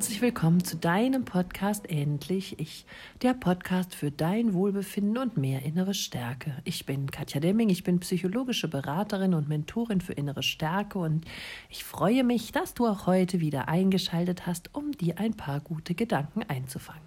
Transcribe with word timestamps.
herzlich 0.00 0.22
willkommen 0.22 0.64
zu 0.64 0.78
deinem 0.78 1.26
Podcast 1.26 1.86
Endlich 1.90 2.58
Ich, 2.58 2.86
der 3.20 3.34
Podcast 3.34 3.94
für 3.94 4.10
dein 4.10 4.54
Wohlbefinden 4.54 5.18
und 5.18 5.36
mehr 5.36 5.60
innere 5.62 5.92
Stärke. 5.92 6.56
Ich 6.64 6.86
bin 6.86 7.10
Katja 7.10 7.38
Demming, 7.38 7.68
ich 7.68 7.84
bin 7.84 8.00
psychologische 8.00 8.66
Beraterin 8.66 9.34
und 9.34 9.50
Mentorin 9.50 10.00
für 10.00 10.14
innere 10.14 10.42
Stärke 10.42 10.98
und 10.98 11.26
ich 11.68 11.84
freue 11.84 12.24
mich, 12.24 12.50
dass 12.50 12.72
du 12.72 12.86
auch 12.86 13.06
heute 13.06 13.40
wieder 13.40 13.68
eingeschaltet 13.68 14.46
hast, 14.46 14.74
um 14.74 14.92
dir 14.92 15.18
ein 15.18 15.34
paar 15.34 15.60
gute 15.60 15.94
Gedanken 15.94 16.44
einzufangen. 16.44 17.06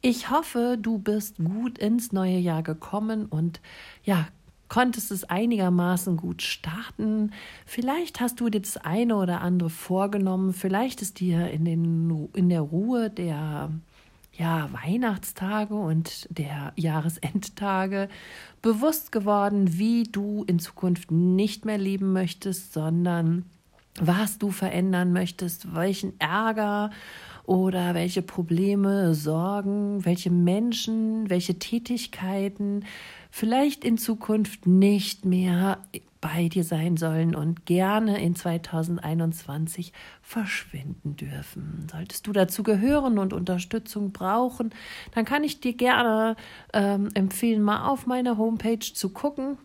Ich 0.00 0.28
hoffe, 0.28 0.76
du 0.76 0.98
bist 0.98 1.36
gut 1.36 1.78
ins 1.78 2.10
neue 2.10 2.38
Jahr 2.38 2.64
gekommen 2.64 3.26
und 3.26 3.60
ja, 4.02 4.26
konntest 4.68 5.10
es 5.10 5.24
einigermaßen 5.24 6.16
gut 6.16 6.42
starten. 6.42 7.32
Vielleicht 7.66 8.20
hast 8.20 8.40
du 8.40 8.48
dir 8.48 8.60
das 8.60 8.76
eine 8.76 9.16
oder 9.16 9.40
andere 9.40 9.70
vorgenommen. 9.70 10.52
Vielleicht 10.52 11.02
ist 11.02 11.20
dir 11.20 11.50
in, 11.50 11.64
den, 11.64 12.28
in 12.34 12.48
der 12.48 12.60
Ruhe 12.60 13.10
der 13.10 13.70
ja, 14.38 14.70
Weihnachtstage 14.72 15.74
und 15.74 16.28
der 16.30 16.72
Jahresendtage 16.76 18.08
bewusst 18.62 19.10
geworden, 19.10 19.78
wie 19.78 20.04
du 20.04 20.44
in 20.44 20.60
Zukunft 20.60 21.10
nicht 21.10 21.64
mehr 21.64 21.78
leben 21.78 22.12
möchtest, 22.12 22.72
sondern 22.72 23.44
was 24.00 24.38
du 24.38 24.50
verändern 24.50 25.12
möchtest, 25.12 25.74
welchen 25.74 26.18
Ärger 26.20 26.90
oder 27.44 27.94
welche 27.94 28.22
Probleme, 28.22 29.14
Sorgen, 29.14 30.04
welche 30.04 30.30
Menschen, 30.30 31.28
welche 31.30 31.58
Tätigkeiten 31.58 32.84
vielleicht 33.30 33.84
in 33.84 33.98
Zukunft 33.98 34.66
nicht 34.66 35.24
mehr 35.24 35.78
bei 36.20 36.48
dir 36.48 36.64
sein 36.64 36.96
sollen 36.96 37.34
und 37.34 37.64
gerne 37.66 38.20
in 38.20 38.34
2021 38.34 39.92
verschwinden 40.20 41.16
dürfen. 41.16 41.86
Solltest 41.90 42.26
du 42.26 42.32
dazu 42.32 42.62
gehören 42.62 43.18
und 43.18 43.32
Unterstützung 43.32 44.12
brauchen, 44.12 44.70
dann 45.14 45.24
kann 45.24 45.44
ich 45.44 45.60
dir 45.60 45.74
gerne 45.74 46.36
ähm, 46.72 47.08
empfehlen, 47.14 47.62
mal 47.62 47.88
auf 47.88 48.06
meiner 48.06 48.36
Homepage 48.36 48.80
zu 48.80 49.10
gucken. 49.10 49.58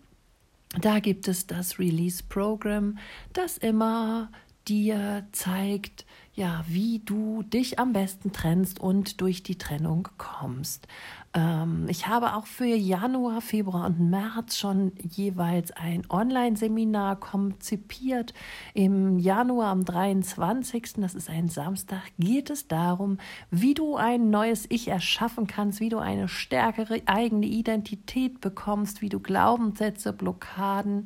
Da 0.79 0.99
gibt 0.99 1.27
es 1.27 1.47
das 1.47 1.79
Release 1.79 2.23
Program, 2.27 2.97
das 3.33 3.57
immer 3.57 4.31
dir 4.67 5.27
zeigt, 5.31 6.05
ja, 6.35 6.63
wie 6.67 6.99
du 6.99 7.43
dich 7.43 7.77
am 7.79 7.93
besten 7.93 8.31
trennst 8.31 8.79
und 8.79 9.21
durch 9.21 9.43
die 9.43 9.57
Trennung 9.57 10.07
kommst. 10.17 10.87
Ähm, 11.35 11.85
ich 11.89 12.07
habe 12.07 12.35
auch 12.35 12.47
für 12.47 12.65
Januar, 12.65 13.41
Februar 13.41 13.85
und 13.85 13.99
März 13.99 14.57
schon 14.57 14.93
jeweils 14.97 15.71
ein 15.71 16.03
Online-Seminar 16.09 17.19
konzipiert. 17.19 18.33
Im 18.73 19.19
Januar 19.19 19.69
am 19.69 19.85
23., 19.85 20.93
das 20.97 21.13
ist 21.13 21.29
ein 21.29 21.49
Samstag, 21.49 22.01
geht 22.17 22.49
es 22.49 22.67
darum, 22.67 23.19
wie 23.51 23.75
du 23.75 23.95
ein 23.95 24.31
neues 24.31 24.65
Ich 24.69 24.87
erschaffen 24.87 25.45
kannst, 25.45 25.79
wie 25.79 25.89
du 25.89 25.99
eine 25.99 26.27
stärkere 26.27 27.01
eigene 27.05 27.45
Identität 27.45 28.41
bekommst, 28.41 29.01
wie 29.01 29.09
du 29.09 29.19
Glaubenssätze, 29.19 30.13
Blockaden 30.13 31.03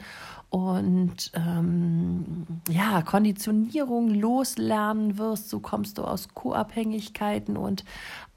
und 0.50 1.32
ähm, 1.34 2.46
ja, 2.70 3.02
Konditionierung 3.02 4.10
loslernen 4.10 5.18
wirst. 5.18 5.50
So 5.50 5.60
kommst 5.60 5.98
du 5.98 6.04
aus 6.04 6.30
Co-Abhängigkeiten 6.34 7.58
und 7.58 7.84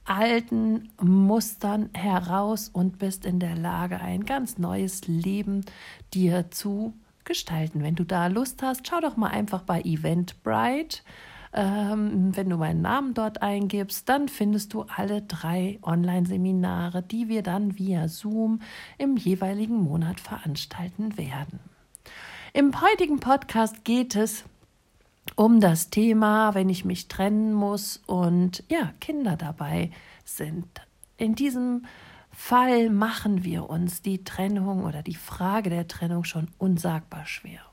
alten 0.04 0.88
Mustern 1.00 1.90
heraus 1.94 2.68
und 2.68 2.98
bist 2.98 3.24
in 3.24 3.38
der 3.38 3.56
Lage, 3.56 4.00
ein 4.00 4.24
ganz 4.24 4.58
neues 4.58 5.06
Leben 5.06 5.64
dir 6.12 6.50
zu 6.50 6.94
gestalten. 7.24 7.82
Wenn 7.82 7.94
du 7.94 8.04
da 8.04 8.26
Lust 8.26 8.62
hast, 8.62 8.88
schau 8.88 9.00
doch 9.00 9.16
mal 9.16 9.28
einfach 9.28 9.62
bei 9.62 9.80
Eventbrite. 9.82 11.02
Ähm, 11.52 12.36
wenn 12.36 12.48
du 12.48 12.56
meinen 12.56 12.82
Namen 12.82 13.14
dort 13.14 13.42
eingibst, 13.42 14.08
dann 14.08 14.28
findest 14.28 14.72
du 14.72 14.82
alle 14.82 15.22
drei 15.22 15.78
Online-Seminare, 15.82 17.02
die 17.02 17.28
wir 17.28 17.42
dann 17.42 17.78
via 17.78 18.08
Zoom 18.08 18.60
im 18.98 19.16
jeweiligen 19.16 19.76
Monat 19.76 20.18
veranstalten 20.18 21.16
werden. 21.18 21.60
Im 22.52 22.80
heutigen 22.80 23.20
Podcast 23.20 23.84
geht 23.84 24.16
es 24.16 24.44
um 25.36 25.60
das 25.60 25.88
Thema, 25.90 26.52
wenn 26.52 26.68
ich 26.68 26.84
mich 26.84 27.06
trennen 27.06 27.52
muss 27.52 28.02
und 28.06 28.64
ja, 28.68 28.92
Kinder 28.98 29.36
dabei 29.36 29.92
sind. 30.24 30.66
In 31.16 31.36
diesem 31.36 31.86
Fall 32.32 32.90
machen 32.90 33.44
wir 33.44 33.70
uns 33.70 34.02
die 34.02 34.24
Trennung 34.24 34.82
oder 34.82 35.04
die 35.04 35.14
Frage 35.14 35.70
der 35.70 35.86
Trennung 35.86 36.24
schon 36.24 36.48
unsagbar 36.58 37.24
schwer. 37.24 37.69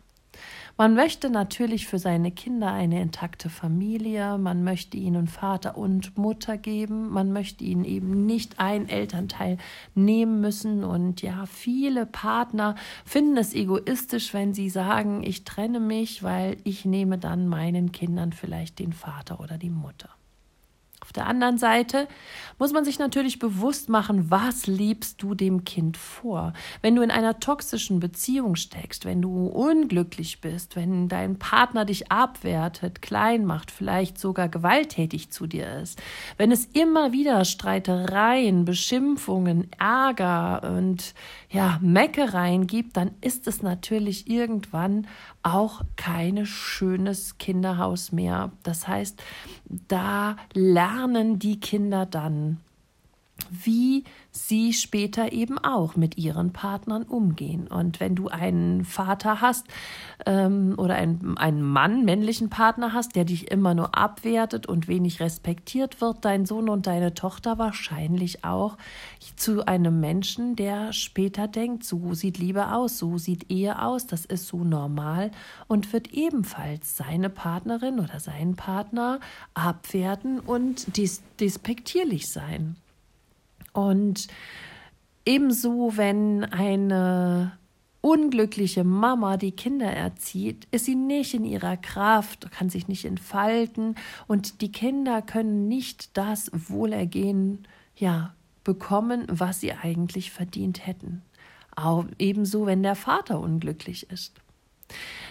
Man 0.80 0.94
möchte 0.94 1.32
natürlich 1.32 1.88
für 1.88 1.98
seine 1.98 2.32
Kinder 2.32 2.72
eine 2.72 3.02
intakte 3.02 3.50
Familie, 3.50 4.38
man 4.38 4.64
möchte 4.64 4.96
ihnen 4.96 5.26
Vater 5.26 5.76
und 5.76 6.20
Mutter 6.20 6.56
geben, 6.56 7.10
man 7.10 7.34
möchte 7.34 7.64
ihnen 7.64 7.84
eben 7.84 8.28
nicht 8.28 8.60
ein 8.60 8.88
Elternteil 8.88 9.58
nehmen 9.96 10.40
müssen. 10.40 10.84
Und 10.84 11.24
ja, 11.24 11.48
viele 11.48 12.06
Partner 12.06 12.76
finden 13.06 13.38
es 13.38 13.56
egoistisch, 13.56 14.36
wenn 14.36 14.54
sie 14.54 14.70
sagen, 14.70 15.24
ich 15.24 15.46
trenne 15.46 15.80
mich, 15.80 16.22
weil 16.22 16.58
ich 16.64 16.86
nehme 16.86 17.18
dann 17.18 17.48
meinen 17.48 17.92
Kindern 17.92 18.32
vielleicht 18.32 18.78
den 18.78 18.94
Vater 18.94 19.40
oder 19.40 19.58
die 19.58 19.72
Mutter. 19.72 20.17
Auf 21.08 21.14
der 21.14 21.28
anderen 21.28 21.58
Seite 21.58 22.10
muss 22.60 22.74
man 22.74 22.84
sich 22.84 23.00
natürlich 23.00 23.40
bewusst 23.40 23.88
machen, 23.88 24.30
was 24.30 24.68
liebst 24.68 25.24
du 25.24 25.36
dem 25.36 25.64
Kind 25.64 25.96
vor? 25.96 26.52
Wenn 26.82 26.98
du 26.98 27.02
in 27.02 27.12
einer 27.12 27.40
toxischen 27.40 28.02
Beziehung 28.02 28.58
steckst, 28.58 29.06
wenn 29.06 29.22
du 29.22 29.48
unglücklich 29.48 30.42
bist, 30.42 30.76
wenn 30.76 31.08
dein 31.08 31.40
Partner 31.40 31.86
dich 31.86 32.12
abwertet, 32.12 33.02
klein 33.02 33.46
macht, 33.46 33.72
vielleicht 33.72 34.18
sogar 34.20 34.50
gewalttätig 34.50 35.30
zu 35.30 35.48
dir 35.48 35.80
ist, 35.80 36.02
wenn 36.36 36.52
es 36.52 36.66
immer 36.66 37.14
wieder 37.14 37.46
Streitereien, 37.46 38.66
Beschimpfungen, 38.66 39.72
Ärger 39.80 40.76
und 40.76 41.14
ja, 41.50 41.80
Meckereien 41.82 42.68
gibt, 42.68 42.98
dann 42.98 43.12
ist 43.22 43.48
es 43.48 43.62
natürlich 43.62 44.30
irgendwann 44.30 45.08
auch 45.42 45.82
kein 45.96 46.46
schönes 46.46 47.38
Kinderhaus 47.38 48.12
mehr. 48.12 48.52
Das 48.64 48.90
heißt, 48.90 49.24
da 49.88 50.36
lernen 50.98 51.38
die 51.38 51.60
Kinder 51.60 52.08
dann 52.08 52.58
wie 53.52 54.04
sie 54.32 54.74
später 54.74 55.32
eben 55.32 55.58
auch 55.58 55.96
mit 55.96 56.18
ihren 56.18 56.54
Partnern 56.54 57.04
umgehen. 57.04 57.68
Und 57.68 58.00
wenn 58.00 58.16
du 58.16 58.28
einen 58.28 58.86
Vater 58.86 59.42
hast 59.42 59.66
ähm, 60.26 60.76
oder 60.78 60.96
einen, 60.96 61.38
einen 61.38 61.62
Mann, 61.62 62.06
männlichen 62.06 62.50
Partner 62.50 62.94
hast, 62.94 63.16
der 63.16 63.26
dich 63.26 63.52
immer 63.52 63.74
nur 63.74 63.98
abwertet 63.98 64.68
und 64.68 64.88
wenig 64.88 65.20
respektiert 65.20 66.02
wird, 66.02 66.24
dein 66.24 66.46
Sohn 66.46 66.70
und 66.70 66.88
deine 66.88 67.14
Tochter 67.14 67.58
wahrscheinlich 67.58 68.44
auch 68.44 68.78
zu 69.36 69.66
einem 69.66 70.00
Menschen, 70.00 70.56
der 70.56 70.94
später 70.94 71.48
denkt, 71.48 71.84
so 71.84 72.14
sieht 72.14 72.38
Liebe 72.38 72.74
aus, 72.74 72.98
so 72.98 73.18
sieht 73.18 73.52
Ehe 73.52 73.82
aus, 73.82 74.08
das 74.08 74.26
ist 74.26 74.48
so 74.48 74.64
normal 74.64 75.32
und 75.68 75.94
wird 75.94 76.14
ebenfalls 76.14 76.98
seine 76.98 77.30
Partnerin 77.30 78.00
oder 78.00 78.20
seinen 78.20 78.56
Partner 78.56 79.20
abwerten 79.54 80.40
und 80.40 80.98
dis 80.98 81.22
despektierlich 81.40 82.28
sein. 82.28 82.76
Und 83.78 84.28
ebenso, 85.24 85.98
wenn 85.98 86.44
eine 86.46 87.60
unglückliche 88.02 88.84
Mama 88.84 89.38
die 89.38 89.52
Kinder 89.52 89.86
erzieht, 89.86 90.68
ist 90.72 90.86
sie 90.86 90.96
nicht 90.96 91.36
in 91.36 91.46
ihrer 91.46 91.78
Kraft, 91.78 92.50
kann 92.50 92.72
sich 92.72 92.88
nicht 92.88 93.06
entfalten 93.06 93.94
und 94.26 94.62
die 94.62 94.72
Kinder 94.72 95.22
können 95.22 95.68
nicht 95.68 96.18
das 96.18 96.50
Wohlergehen 96.54 97.68
ja 97.96 98.34
bekommen, 98.64 99.28
was 99.30 99.60
sie 99.60 99.74
eigentlich 99.74 100.32
verdient 100.32 100.88
hätten. 100.88 101.22
Auch 101.76 102.06
ebenso, 102.18 102.66
wenn 102.66 102.82
der 102.82 102.96
Vater 102.96 103.40
unglücklich 103.40 104.10
ist. 104.10 104.42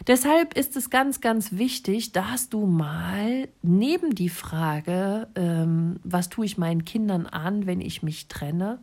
Deshalb 0.06 0.54
ist 0.54 0.76
es 0.76 0.90
ganz, 0.90 1.20
ganz 1.20 1.52
wichtig, 1.52 2.12
dass 2.12 2.48
du 2.48 2.66
mal 2.66 3.48
neben 3.62 4.14
die 4.14 4.28
Frage, 4.28 5.28
ähm, 5.34 5.98
was 6.04 6.28
tue 6.28 6.44
ich 6.44 6.58
meinen 6.58 6.84
Kindern 6.84 7.26
an, 7.26 7.66
wenn 7.66 7.80
ich 7.80 8.02
mich 8.02 8.28
trenne, 8.28 8.80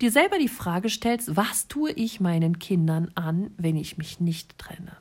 dir 0.00 0.10
selber 0.10 0.38
die 0.38 0.48
Frage 0.48 0.88
stellst, 0.88 1.36
was 1.36 1.68
tue 1.68 1.92
ich 1.92 2.20
meinen 2.20 2.58
Kindern 2.58 3.10
an, 3.14 3.50
wenn 3.56 3.76
ich 3.76 3.98
mich 3.98 4.20
nicht 4.20 4.58
trenne. 4.58 4.96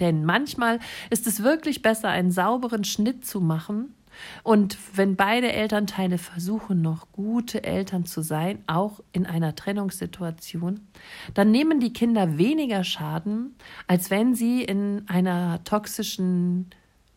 Denn 0.00 0.24
manchmal 0.24 0.78
ist 1.08 1.26
es 1.26 1.42
wirklich 1.42 1.80
besser, 1.80 2.08
einen 2.08 2.30
sauberen 2.30 2.84
Schnitt 2.84 3.24
zu 3.24 3.40
machen 3.40 3.94
und 4.42 4.78
wenn 4.94 5.16
beide 5.16 5.52
Elternteile 5.52 6.18
versuchen, 6.18 6.82
noch 6.82 7.10
gute 7.12 7.64
Eltern 7.64 8.04
zu 8.04 8.22
sein, 8.22 8.62
auch 8.66 9.00
in 9.12 9.26
einer 9.26 9.54
Trennungssituation, 9.54 10.80
dann 11.34 11.50
nehmen 11.50 11.80
die 11.80 11.92
Kinder 11.92 12.38
weniger 12.38 12.84
Schaden, 12.84 13.54
als 13.86 14.10
wenn 14.10 14.34
sie 14.34 14.62
in 14.62 15.04
einer 15.08 15.62
toxischen 15.64 16.70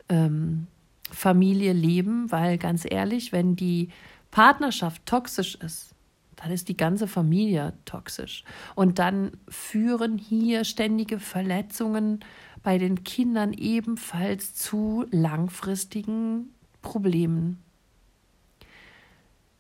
ähm, 0.10 0.68
Familie 1.12 1.74
leben, 1.74 2.32
weil 2.32 2.58
ganz 2.58 2.86
ehrlich, 2.90 3.32
wenn 3.32 3.56
die 3.56 3.90
Partnerschaft 4.32 5.06
toxisch 5.06 5.56
ist, 5.56 5.96
dann 6.36 6.52
ist 6.52 6.70
die 6.70 6.78
ganze 6.78 7.08
Familie 7.08 7.74
toxisch. 7.86 8.44
Und 8.76 9.00
dann 9.00 9.32
führen 9.50 10.18
hier 10.18 10.64
ständige 10.64 11.20
Verletzungen 11.20 12.22
bei 12.64 12.78
den 12.78 13.04
Kindern 13.04 13.54
ebenfalls 13.54 14.54
zu 14.54 15.06
langfristigen 15.12 16.54
Problemen. 16.82 17.62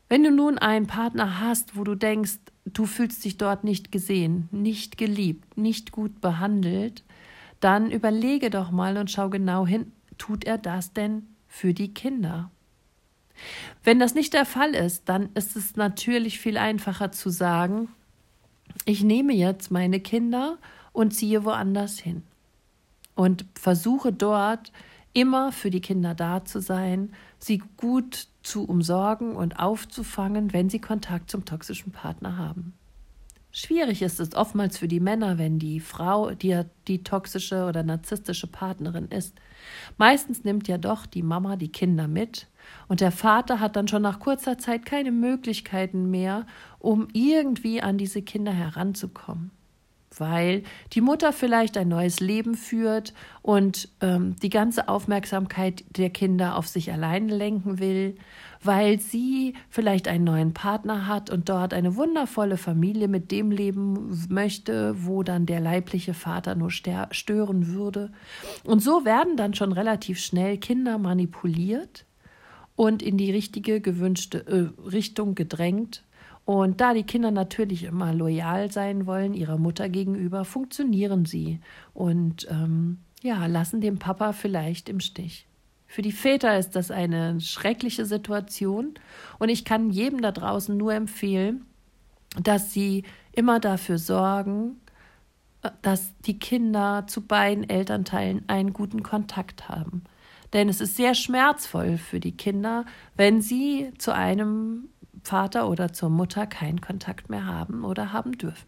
Wenn 0.07 0.23
du 0.23 0.31
nun 0.31 0.57
einen 0.57 0.87
Partner 0.87 1.39
hast, 1.39 1.75
wo 1.75 1.83
du 1.83 1.95
denkst, 1.95 2.39
du 2.65 2.85
fühlst 2.85 3.23
dich 3.23 3.37
dort 3.37 3.63
nicht 3.63 3.91
gesehen, 3.91 4.49
nicht 4.51 4.97
geliebt, 4.97 5.57
nicht 5.57 5.91
gut 5.91 6.19
behandelt, 6.19 7.03
dann 7.59 7.91
überlege 7.91 8.49
doch 8.49 8.71
mal 8.71 8.97
und 8.97 9.11
schau 9.11 9.29
genau 9.29 9.67
hin, 9.67 9.91
tut 10.17 10.45
er 10.45 10.57
das 10.57 10.93
denn 10.93 11.27
für 11.47 11.73
die 11.73 11.93
Kinder? 11.93 12.49
Wenn 13.83 13.99
das 13.99 14.15
nicht 14.15 14.33
der 14.33 14.45
Fall 14.45 14.73
ist, 14.73 15.07
dann 15.09 15.29
ist 15.33 15.55
es 15.55 15.75
natürlich 15.75 16.39
viel 16.39 16.57
einfacher 16.57 17.11
zu 17.11 17.29
sagen, 17.29 17.89
ich 18.85 19.03
nehme 19.03 19.33
jetzt 19.33 19.71
meine 19.71 19.99
Kinder 19.99 20.57
und 20.91 21.13
ziehe 21.13 21.45
woanders 21.45 21.99
hin 21.99 22.23
und 23.15 23.45
versuche 23.55 24.13
dort 24.13 24.71
immer 25.13 25.51
für 25.51 25.69
die 25.69 25.81
Kinder 25.81 26.15
da 26.15 26.45
zu 26.45 26.61
sein, 26.61 27.13
sie 27.37 27.61
gut 27.77 28.27
zu 28.43 28.65
umsorgen 28.65 29.35
und 29.35 29.59
aufzufangen, 29.59 30.53
wenn 30.53 30.69
sie 30.69 30.79
Kontakt 30.79 31.29
zum 31.31 31.45
toxischen 31.45 31.91
Partner 31.91 32.37
haben. 32.37 32.73
Schwierig 33.51 34.03
ist 34.03 34.19
es 34.19 34.35
oftmals 34.35 34.77
für 34.77 34.87
die 34.87 34.99
Männer, 34.99 35.39
wenn 35.39 35.57
die 35.57 35.79
Frau 35.79 36.31
die, 36.31 36.61
die 36.87 37.03
toxische 37.03 37.65
oder 37.65 37.81
narzisstische 37.81 38.45
Partnerin 38.45 39.07
ist. 39.07 39.35
Meistens 39.97 40.43
nimmt 40.43 40.67
ja 40.67 40.77
doch 40.77 41.07
die 41.07 41.23
Mama 41.23 41.55
die 41.55 41.71
Kinder 41.71 42.07
mit 42.07 42.47
und 42.87 43.01
der 43.01 43.11
Vater 43.11 43.59
hat 43.59 43.75
dann 43.75 43.87
schon 43.87 44.03
nach 44.03 44.19
kurzer 44.19 44.59
Zeit 44.59 44.85
keine 44.85 45.11
Möglichkeiten 45.11 46.11
mehr, 46.11 46.45
um 46.77 47.07
irgendwie 47.13 47.81
an 47.81 47.97
diese 47.97 48.21
Kinder 48.21 48.53
heranzukommen 48.53 49.51
weil 50.17 50.63
die 50.93 51.01
Mutter 51.01 51.33
vielleicht 51.33 51.77
ein 51.77 51.87
neues 51.87 52.19
Leben 52.19 52.55
führt 52.55 53.13
und 53.41 53.89
ähm, 54.01 54.35
die 54.41 54.49
ganze 54.49 54.87
Aufmerksamkeit 54.87 55.83
der 55.97 56.09
Kinder 56.09 56.57
auf 56.57 56.67
sich 56.67 56.91
allein 56.91 57.29
lenken 57.29 57.79
will, 57.79 58.17
weil 58.61 58.99
sie 58.99 59.53
vielleicht 59.69 60.07
einen 60.07 60.25
neuen 60.25 60.53
Partner 60.53 61.07
hat 61.07 61.29
und 61.29 61.47
dort 61.47 61.73
eine 61.73 61.95
wundervolle 61.95 62.57
Familie 62.57 63.07
mit 63.07 63.31
dem 63.31 63.51
leben 63.51 64.27
möchte, 64.29 64.95
wo 65.05 65.23
dann 65.23 65.45
der 65.45 65.59
leibliche 65.59 66.13
Vater 66.13 66.55
nur 66.55 66.71
stören 66.71 67.67
würde. 67.67 68.11
Und 68.63 68.81
so 68.81 69.05
werden 69.05 69.37
dann 69.37 69.53
schon 69.53 69.71
relativ 69.71 70.19
schnell 70.19 70.57
Kinder 70.57 70.97
manipuliert 70.97 72.05
und 72.75 73.01
in 73.01 73.17
die 73.17 73.31
richtige 73.31 73.81
gewünschte 73.81 74.39
äh, 74.47 74.89
Richtung 74.89 75.35
gedrängt 75.35 76.03
und 76.49 76.81
da 76.81 76.95
die 76.95 77.03
Kinder 77.03 77.29
natürlich 77.29 77.83
immer 77.83 78.11
loyal 78.11 78.71
sein 78.71 79.05
wollen 79.05 79.35
ihrer 79.35 79.59
Mutter 79.59 79.87
gegenüber, 79.87 80.45
funktionieren 80.45 81.25
sie 81.25 81.59
und 81.93 82.47
ähm, 82.49 82.97
ja, 83.21 83.45
lassen 83.45 83.81
den 83.81 83.99
Papa 83.99 84.33
vielleicht 84.33 84.89
im 84.89 84.99
Stich. 84.99 85.45
Für 85.85 86.01
die 86.01 86.11
Väter 86.11 86.57
ist 86.57 86.71
das 86.71 86.89
eine 86.89 87.39
schreckliche 87.39 88.03
Situation 88.03 88.95
und 89.37 89.49
ich 89.49 89.63
kann 89.63 89.91
jedem 89.91 90.23
da 90.23 90.31
draußen 90.31 90.75
nur 90.75 90.95
empfehlen, 90.95 91.67
dass 92.41 92.73
sie 92.73 93.03
immer 93.31 93.59
dafür 93.59 93.99
sorgen, 93.99 94.77
äh, 95.61 95.69
dass 95.83 96.15
die 96.21 96.39
Kinder 96.39 97.05
zu 97.05 97.27
beiden 97.27 97.69
Elternteilen 97.69 98.49
einen 98.49 98.73
guten 98.73 99.03
Kontakt 99.03 99.69
haben. 99.69 100.01
Denn 100.53 100.67
es 100.67 100.81
ist 100.81 100.95
sehr 100.95 101.13
schmerzvoll 101.13 101.99
für 101.99 102.19
die 102.19 102.35
Kinder, 102.35 102.85
wenn 103.15 103.39
sie 103.39 103.91
zu 103.99 104.15
einem 104.15 104.89
Vater 105.23 105.69
oder 105.69 105.93
zur 105.93 106.09
Mutter 106.09 106.47
keinen 106.47 106.81
Kontakt 106.81 107.29
mehr 107.29 107.45
haben 107.45 107.83
oder 107.83 108.13
haben 108.13 108.37
dürfen. 108.37 108.67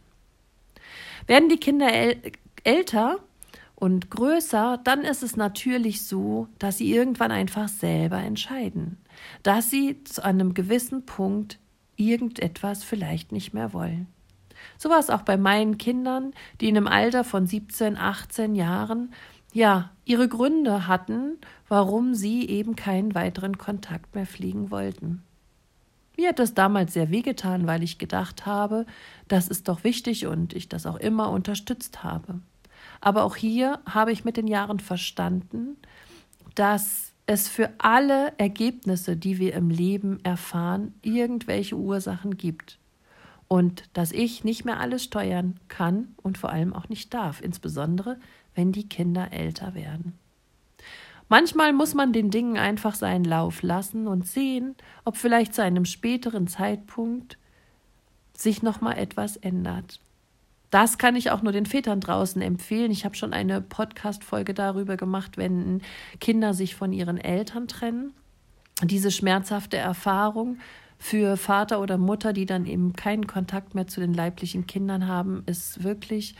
Werden 1.27 1.50
die 1.50 1.57
Kinder 1.57 1.92
äl 1.94 2.18
älter 2.63 3.18
und 3.75 4.12
größer, 4.12 4.80
dann 4.83 5.01
ist 5.01 5.24
es 5.24 5.36
natürlich 5.36 6.06
so, 6.06 6.48
dass 6.59 6.77
sie 6.77 6.94
irgendwann 6.94 7.31
einfach 7.31 7.68
selber 7.68 8.18
entscheiden, 8.18 8.98
dass 9.42 9.71
sie 9.71 10.03
zu 10.03 10.24
einem 10.24 10.53
gewissen 10.53 11.07
Punkt 11.07 11.57
irgendetwas 11.95 12.83
vielleicht 12.83 13.31
nicht 13.31 13.56
mehr 13.56 13.74
wollen. 13.74 14.06
So 14.77 14.89
war 14.89 15.00
es 15.00 15.09
auch 15.09 15.24
bei 15.24 15.38
meinen 15.38 15.80
Kindern, 15.80 16.33
die 16.59 16.69
in 16.69 16.77
einem 16.77 16.88
Alter 16.88 17.24
von 17.24 17.47
17, 17.47 17.97
18 17.97 18.54
Jahren 18.54 19.13
ja 19.51 19.89
ihre 20.06 20.27
Gründe 20.27 20.88
hatten, 20.88 21.39
warum 21.68 22.13
sie 22.13 22.47
eben 22.47 22.75
keinen 22.75 23.15
weiteren 23.15 23.57
Kontakt 23.57 24.13
mehr 24.13 24.27
fliegen 24.27 24.69
wollten. 24.69 25.24
Mir 26.21 26.29
hat 26.29 26.38
das 26.38 26.53
damals 26.53 26.94
sehr 26.94 27.09
wehgetan, 27.09 27.65
weil 27.65 27.81
ich 27.81 27.97
gedacht 27.97 28.45
habe, 28.45 28.85
das 29.27 29.47
ist 29.47 29.68
doch 29.68 29.83
wichtig 29.83 30.27
und 30.27 30.53
ich 30.53 30.69
das 30.69 30.85
auch 30.85 30.97
immer 30.97 31.31
unterstützt 31.31 32.03
habe. 32.03 32.41
Aber 33.00 33.23
auch 33.23 33.35
hier 33.35 33.79
habe 33.89 34.12
ich 34.12 34.23
mit 34.23 34.38
den 34.38 34.45
Jahren 34.45 34.79
verstanden, 34.79 35.77
dass 36.53 37.13
es 37.25 37.47
für 37.47 37.71
alle 37.79 38.33
Ergebnisse, 38.38 39.18
die 39.18 39.39
wir 39.39 39.56
im 39.56 39.71
Leben 39.71 40.23
erfahren, 40.23 40.94
irgendwelche 41.01 41.75
Ursachen 41.75 42.38
gibt. 42.38 42.77
Und 43.47 43.85
dass 43.94 44.12
ich 44.12 44.44
nicht 44.44 44.63
mehr 44.63 44.79
alles 44.79 45.03
steuern 45.03 45.59
kann 45.69 46.13
und 46.21 46.38
vor 46.38 46.51
allem 46.51 46.71
auch 46.73 46.88
nicht 46.88 47.15
darf, 47.15 47.41
insbesondere 47.41 48.19
wenn 48.53 48.71
die 48.71 48.88
Kinder 48.88 49.33
älter 49.33 49.73
werden. 49.73 50.20
Manchmal 51.31 51.72
muss 51.72 51.94
man 51.94 52.12
den 52.12 52.30
Dingen 52.30 52.57
einfach 52.57 52.94
seinen 52.94 53.24
Lauf 53.24 53.62
lassen 53.62 54.06
und 54.06 54.28
sehen, 54.28 54.75
ob 55.06 55.16
vielleicht 55.16 55.56
zu 55.56 55.63
einem 55.63 55.86
späteren 55.86 56.45
Zeitpunkt 56.48 57.38
sich 58.33 58.63
noch 58.63 58.81
mal 58.81 58.98
etwas 58.98 59.38
ändert. 59.38 60.01
Das 60.72 60.98
kann 60.98 61.16
ich 61.16 61.31
auch 61.31 61.42
nur 61.42 61.54
den 61.54 61.66
Vätern 61.66 62.01
draußen 62.01 62.42
empfehlen. 62.42 62.92
Ich 62.92 63.06
habe 63.06 63.16
schon 63.16 63.31
eine 63.31 63.62
Podcast-Folge 63.62 64.54
darüber 64.54 64.98
gemacht, 64.98 65.38
wenn 65.38 65.81
Kinder 66.19 66.54
sich 66.54 66.75
von 66.75 66.92
ihren 66.92 67.18
Eltern 67.18 67.69
trennen. 67.69 68.12
Diese 68.83 69.10
schmerzhafte 69.10 69.78
Erfahrung 69.78 70.57
für 70.98 71.38
Vater 71.38 71.80
oder 71.80 71.98
Mutter, 71.98 72.33
die 72.33 72.45
dann 72.45 72.66
eben 72.66 72.92
keinen 72.92 73.25
Kontakt 73.25 73.74
mehr 73.74 73.88
zu 73.88 74.01
den 74.01 74.13
leiblichen 74.13 74.68
Kindern 74.68 75.07
haben, 75.07 75.44
ist 75.45 75.81
wirklich 75.81 76.36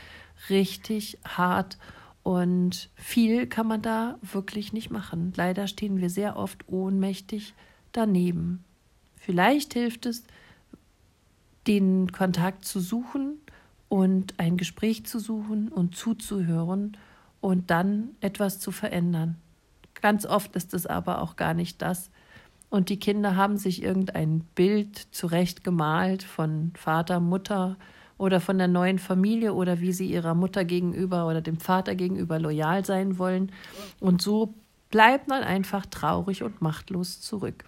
richtig 0.50 1.16
hart 1.26 1.78
und 2.22 2.90
viel 2.94 3.46
kann 3.46 3.66
man 3.66 3.82
da 3.82 4.18
wirklich 4.22 4.72
nicht 4.72 4.90
machen. 4.90 5.32
Leider 5.36 5.66
stehen 5.66 6.00
wir 6.00 6.10
sehr 6.10 6.36
oft 6.36 6.68
ohnmächtig 6.68 7.54
daneben. 7.90 8.64
Vielleicht 9.16 9.74
hilft 9.74 10.06
es, 10.06 10.24
den 11.66 12.10
Kontakt 12.12 12.64
zu 12.64 12.80
suchen 12.80 13.38
und 13.88 14.38
ein 14.38 14.56
Gespräch 14.56 15.06
zu 15.06 15.18
suchen 15.18 15.68
und 15.68 15.96
zuzuhören 15.96 16.96
und 17.40 17.70
dann 17.70 18.10
etwas 18.20 18.58
zu 18.58 18.72
verändern. 18.72 19.36
Ganz 20.00 20.26
oft 20.26 20.56
ist 20.56 20.74
es 20.74 20.86
aber 20.86 21.20
auch 21.20 21.36
gar 21.36 21.54
nicht 21.54 21.82
das. 21.82 22.10
Und 22.70 22.88
die 22.88 22.98
Kinder 22.98 23.36
haben 23.36 23.58
sich 23.58 23.82
irgendein 23.82 24.40
Bild 24.54 24.96
zurecht 25.10 25.62
gemalt 25.62 26.22
von 26.22 26.72
Vater, 26.74 27.20
Mutter, 27.20 27.76
oder 28.22 28.40
von 28.40 28.56
der 28.56 28.68
neuen 28.68 29.00
Familie 29.00 29.52
oder 29.52 29.80
wie 29.80 29.92
sie 29.92 30.06
ihrer 30.06 30.36
Mutter 30.36 30.64
gegenüber 30.64 31.26
oder 31.26 31.40
dem 31.40 31.58
Vater 31.58 31.96
gegenüber 31.96 32.38
loyal 32.38 32.84
sein 32.84 33.18
wollen. 33.18 33.50
Und 33.98 34.22
so 34.22 34.54
bleibt 34.90 35.26
man 35.26 35.42
einfach 35.42 35.86
traurig 35.86 36.44
und 36.44 36.62
machtlos 36.62 37.20
zurück. 37.20 37.64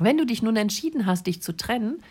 Wenn 0.00 0.18
du 0.18 0.26
dich 0.26 0.42
nun 0.42 0.56
entschieden 0.56 1.06
hast, 1.06 1.28
dich 1.28 1.40
zu 1.40 1.56
trennen, 1.56 2.02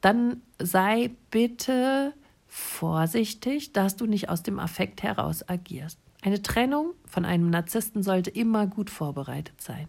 dann 0.00 0.40
sei 0.58 1.10
bitte 1.30 2.14
vorsichtig, 2.46 3.74
dass 3.74 3.96
du 3.96 4.06
nicht 4.06 4.30
aus 4.30 4.42
dem 4.42 4.58
Affekt 4.58 5.02
heraus 5.02 5.46
agierst. 5.46 5.98
Eine 6.22 6.42
Trennung 6.42 6.92
von 7.06 7.24
einem 7.24 7.48
Narzissten 7.48 8.02
sollte 8.02 8.28
immer 8.28 8.66
gut 8.66 8.90
vorbereitet 8.90 9.58
sein. 9.62 9.88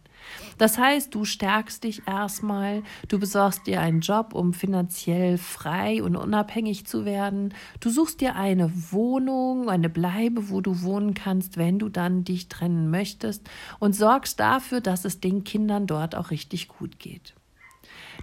Das 0.58 0.78
heißt, 0.78 1.14
du 1.14 1.26
stärkst 1.26 1.84
dich 1.84 2.04
erstmal, 2.08 2.84
du 3.10 3.20
besorgst 3.20 3.68
dir 3.68 3.82
einen 3.82 4.00
Job, 4.00 4.34
um 4.34 4.54
finanziell 4.54 5.38
frei 5.38 6.02
und 6.02 6.16
unabhängig 6.16 6.86
zu 6.86 7.04
werden. 7.04 7.54
Du 7.82 7.90
suchst 7.90 8.22
dir 8.22 8.38
eine 8.38 8.72
Wohnung, 8.92 9.70
eine 9.70 9.90
Bleibe, 9.90 10.50
wo 10.50 10.62
du 10.62 10.84
wohnen 10.84 11.16
kannst, 11.16 11.58
wenn 11.58 11.80
du 11.80 11.90
dann 11.90 12.24
dich 12.24 12.48
trennen 12.48 12.90
möchtest 12.90 13.50
und 13.80 13.94
sorgst 13.94 14.40
dafür, 14.40 14.80
dass 14.80 15.04
es 15.04 15.20
den 15.20 15.44
Kindern 15.44 15.86
dort 15.86 16.16
auch 16.16 16.32
richtig 16.32 16.70
gut 16.70 16.98
geht. 16.98 17.34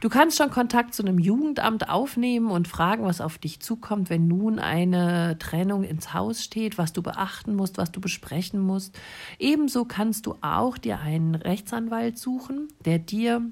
Du 0.00 0.08
kannst 0.08 0.38
schon 0.38 0.50
Kontakt 0.50 0.94
zu 0.94 1.02
einem 1.02 1.18
Jugendamt 1.18 1.88
aufnehmen 1.88 2.52
und 2.52 2.68
fragen, 2.68 3.04
was 3.04 3.20
auf 3.20 3.38
dich 3.38 3.58
zukommt, 3.58 4.10
wenn 4.10 4.28
nun 4.28 4.60
eine 4.60 5.36
Trennung 5.40 5.82
ins 5.82 6.14
Haus 6.14 6.44
steht, 6.44 6.78
was 6.78 6.92
du 6.92 7.02
beachten 7.02 7.56
musst, 7.56 7.78
was 7.78 7.90
du 7.90 8.00
besprechen 8.00 8.60
musst. 8.60 8.96
Ebenso 9.40 9.84
kannst 9.84 10.26
du 10.26 10.36
auch 10.40 10.78
dir 10.78 11.00
einen 11.00 11.34
Rechtsanwalt 11.34 12.16
suchen, 12.16 12.68
der 12.84 13.00
dir 13.00 13.42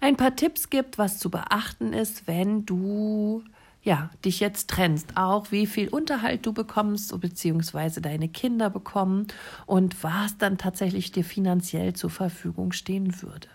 ein 0.00 0.16
paar 0.16 0.36
Tipps 0.36 0.70
gibt, 0.70 0.98
was 0.98 1.18
zu 1.18 1.30
beachten 1.30 1.92
ist, 1.92 2.28
wenn 2.28 2.64
du 2.64 3.42
ja, 3.82 4.10
dich 4.24 4.38
jetzt 4.38 4.68
trennst, 4.68 5.16
auch 5.16 5.50
wie 5.50 5.66
viel 5.66 5.88
Unterhalt 5.88 6.44
du 6.44 6.52
bekommst, 6.52 7.18
beziehungsweise 7.20 8.00
deine 8.00 8.28
Kinder 8.28 8.70
bekommen 8.70 9.28
und 9.66 10.04
was 10.04 10.36
dann 10.36 10.58
tatsächlich 10.58 11.10
dir 11.10 11.24
finanziell 11.24 11.94
zur 11.94 12.10
Verfügung 12.10 12.72
stehen 12.72 13.22
würde 13.22 13.48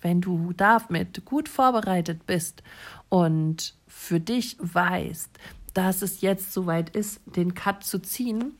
wenn 0.00 0.20
du 0.20 0.52
damit 0.52 1.24
gut 1.24 1.48
vorbereitet 1.48 2.26
bist 2.26 2.62
und 3.08 3.74
für 3.86 4.20
dich 4.20 4.56
weißt, 4.60 5.30
dass 5.74 6.02
es 6.02 6.20
jetzt 6.20 6.52
soweit 6.52 6.90
ist, 6.90 7.20
den 7.26 7.54
Cut 7.54 7.84
zu 7.84 7.98
ziehen, 8.00 8.54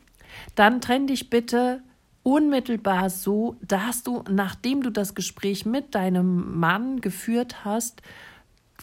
dann 0.55 0.81
trenn 0.81 1.07
dich 1.07 1.31
bitte 1.31 1.83
unmittelbar 2.23 3.09
so, 3.09 3.57
dass 3.62 4.02
du, 4.02 4.25
nachdem 4.28 4.83
du 4.83 4.90
das 4.90 5.14
Gespräch 5.14 5.64
mit 5.64 5.95
deinem 5.95 6.59
Mann 6.59 7.00
geführt 7.00 7.64
hast, 7.64 8.02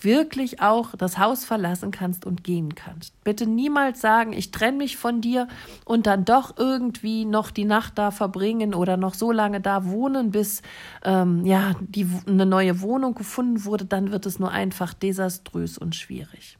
wirklich 0.01 0.61
auch 0.61 0.95
das 0.95 1.17
Haus 1.17 1.45
verlassen 1.45 1.91
kannst 1.91 2.25
und 2.25 2.43
gehen 2.43 2.75
kannst. 2.75 3.21
Bitte 3.23 3.45
niemals 3.45 4.01
sagen, 4.01 4.33
ich 4.33 4.51
trenne 4.51 4.77
mich 4.77 4.97
von 4.97 5.21
dir 5.21 5.47
und 5.85 6.07
dann 6.07 6.25
doch 6.25 6.57
irgendwie 6.57 7.25
noch 7.25 7.51
die 7.51 7.65
Nacht 7.65 7.97
da 7.97 8.11
verbringen 8.11 8.73
oder 8.73 8.97
noch 8.97 9.13
so 9.13 9.31
lange 9.31 9.61
da 9.61 9.85
wohnen, 9.85 10.31
bis 10.31 10.61
ähm, 11.03 11.45
ja 11.45 11.73
die, 11.79 12.07
eine 12.27 12.45
neue 12.45 12.81
Wohnung 12.81 13.15
gefunden 13.15 13.65
wurde. 13.65 13.85
Dann 13.85 14.11
wird 14.11 14.25
es 14.25 14.39
nur 14.39 14.51
einfach 14.51 14.93
desaströs 14.93 15.77
und 15.77 15.95
schwierig. 15.95 16.57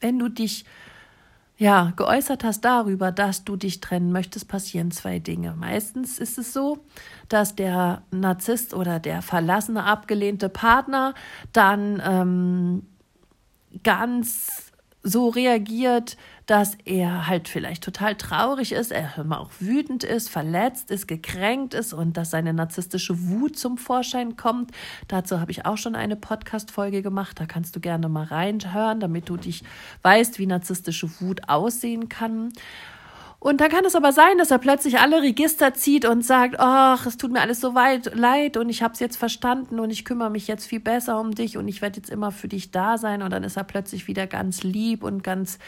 Wenn 0.00 0.18
du 0.18 0.28
dich 0.28 0.64
ja, 1.60 1.92
geäußert 1.94 2.42
hast 2.42 2.62
darüber, 2.62 3.12
dass 3.12 3.44
du 3.44 3.54
dich 3.54 3.80
trennen 3.80 4.12
möchtest, 4.12 4.48
passieren 4.48 4.90
zwei 4.90 5.18
Dinge. 5.18 5.54
Meistens 5.54 6.18
ist 6.18 6.38
es 6.38 6.54
so, 6.54 6.78
dass 7.28 7.54
der 7.54 8.00
Narzisst 8.10 8.72
oder 8.72 8.98
der 8.98 9.20
verlassene, 9.20 9.84
abgelehnte 9.84 10.48
Partner 10.48 11.12
dann 11.52 12.02
ähm, 12.02 12.86
ganz 13.84 14.72
so 15.02 15.28
reagiert, 15.28 16.16
dass 16.50 16.76
er 16.84 17.28
halt 17.28 17.46
vielleicht 17.46 17.84
total 17.84 18.16
traurig 18.16 18.72
ist, 18.72 18.90
er 18.90 19.24
auch 19.30 19.52
wütend 19.60 20.02
ist, 20.02 20.28
verletzt 20.28 20.90
ist, 20.90 21.06
gekränkt 21.06 21.74
ist 21.74 21.92
und 21.92 22.16
dass 22.16 22.30
seine 22.30 22.52
narzisstische 22.52 23.28
Wut 23.28 23.56
zum 23.56 23.78
Vorschein 23.78 24.36
kommt. 24.36 24.72
Dazu 25.06 25.38
habe 25.38 25.52
ich 25.52 25.64
auch 25.64 25.76
schon 25.76 25.94
eine 25.94 26.16
Podcast-Folge 26.16 27.02
gemacht. 27.02 27.38
Da 27.38 27.46
kannst 27.46 27.76
du 27.76 27.80
gerne 27.80 28.08
mal 28.08 28.24
reinhören, 28.24 28.98
damit 28.98 29.28
du 29.28 29.36
dich 29.36 29.62
weißt, 30.02 30.40
wie 30.40 30.46
narzisstische 30.46 31.08
Wut 31.20 31.48
aussehen 31.48 32.08
kann. 32.08 32.52
Und 33.42 33.62
dann 33.62 33.70
kann 33.70 33.86
es 33.86 33.94
aber 33.94 34.12
sein, 34.12 34.36
dass 34.36 34.50
er 34.50 34.58
plötzlich 34.58 34.98
alle 34.98 35.22
Register 35.22 35.72
zieht 35.72 36.04
und 36.04 36.22
sagt, 36.22 36.56
ach, 36.58 37.06
es 37.06 37.16
tut 37.16 37.32
mir 37.32 37.40
alles 37.40 37.58
so 37.58 37.74
weit 37.74 38.14
leid 38.14 38.58
und 38.58 38.68
ich 38.68 38.82
habe 38.82 38.92
es 38.92 39.00
jetzt 39.00 39.16
verstanden 39.16 39.80
und 39.80 39.88
ich 39.88 40.04
kümmere 40.04 40.28
mich 40.28 40.46
jetzt 40.46 40.66
viel 40.66 40.78
besser 40.78 41.18
um 41.18 41.34
dich 41.34 41.56
und 41.56 41.66
ich 41.66 41.80
werde 41.80 41.96
jetzt 41.96 42.10
immer 42.10 42.32
für 42.32 42.48
dich 42.48 42.70
da 42.70 42.98
sein. 42.98 43.22
Und 43.22 43.30
dann 43.30 43.42
ist 43.42 43.56
er 43.56 43.64
plötzlich 43.64 44.08
wieder 44.08 44.26
ganz 44.26 44.62
lieb 44.62 45.02
und 45.02 45.24
ganz 45.24 45.58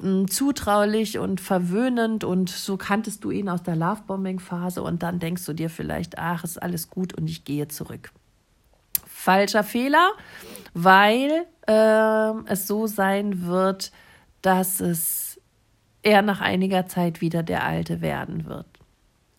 mh, 0.00 0.08
hm, 0.08 0.28
zutraulich 0.28 1.20
und 1.20 1.40
verwöhnend 1.40 2.24
und 2.24 2.50
so 2.50 2.76
kanntest 2.76 3.22
du 3.22 3.30
ihn 3.30 3.48
aus 3.48 3.62
der 3.62 3.76
Lovebombing-Phase 3.76 4.82
und 4.82 5.04
dann 5.04 5.20
denkst 5.20 5.46
du 5.46 5.52
dir 5.52 5.70
vielleicht, 5.70 6.18
ach, 6.18 6.42
ist 6.42 6.60
alles 6.60 6.90
gut 6.90 7.14
und 7.14 7.28
ich 7.28 7.44
gehe 7.44 7.68
zurück. 7.68 8.10
Falscher 9.06 9.62
Fehler, 9.62 10.10
weil 10.74 11.46
äh, 11.68 12.32
es 12.46 12.66
so 12.66 12.88
sein 12.88 13.46
wird, 13.46 13.92
dass 14.42 14.80
es 14.80 15.31
er 16.02 16.22
nach 16.22 16.40
einiger 16.40 16.86
Zeit 16.86 17.20
wieder 17.20 17.42
der 17.42 17.64
Alte 17.64 18.00
werden 18.00 18.46
wird. 18.46 18.66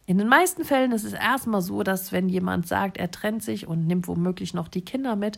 In 0.05 0.17
den 0.17 0.27
meisten 0.27 0.65
Fällen 0.65 0.91
ist 0.91 1.05
es 1.05 1.13
erstmal 1.13 1.61
so, 1.61 1.81
dass 1.81 2.11
wenn 2.11 2.27
jemand 2.27 2.67
sagt, 2.67 2.97
er 2.97 3.09
trennt 3.09 3.41
sich 3.41 3.67
und 3.67 3.87
nimmt 3.87 4.09
womöglich 4.09 4.53
noch 4.53 4.67
die 4.67 4.83
Kinder 4.83 5.15
mit, 5.15 5.37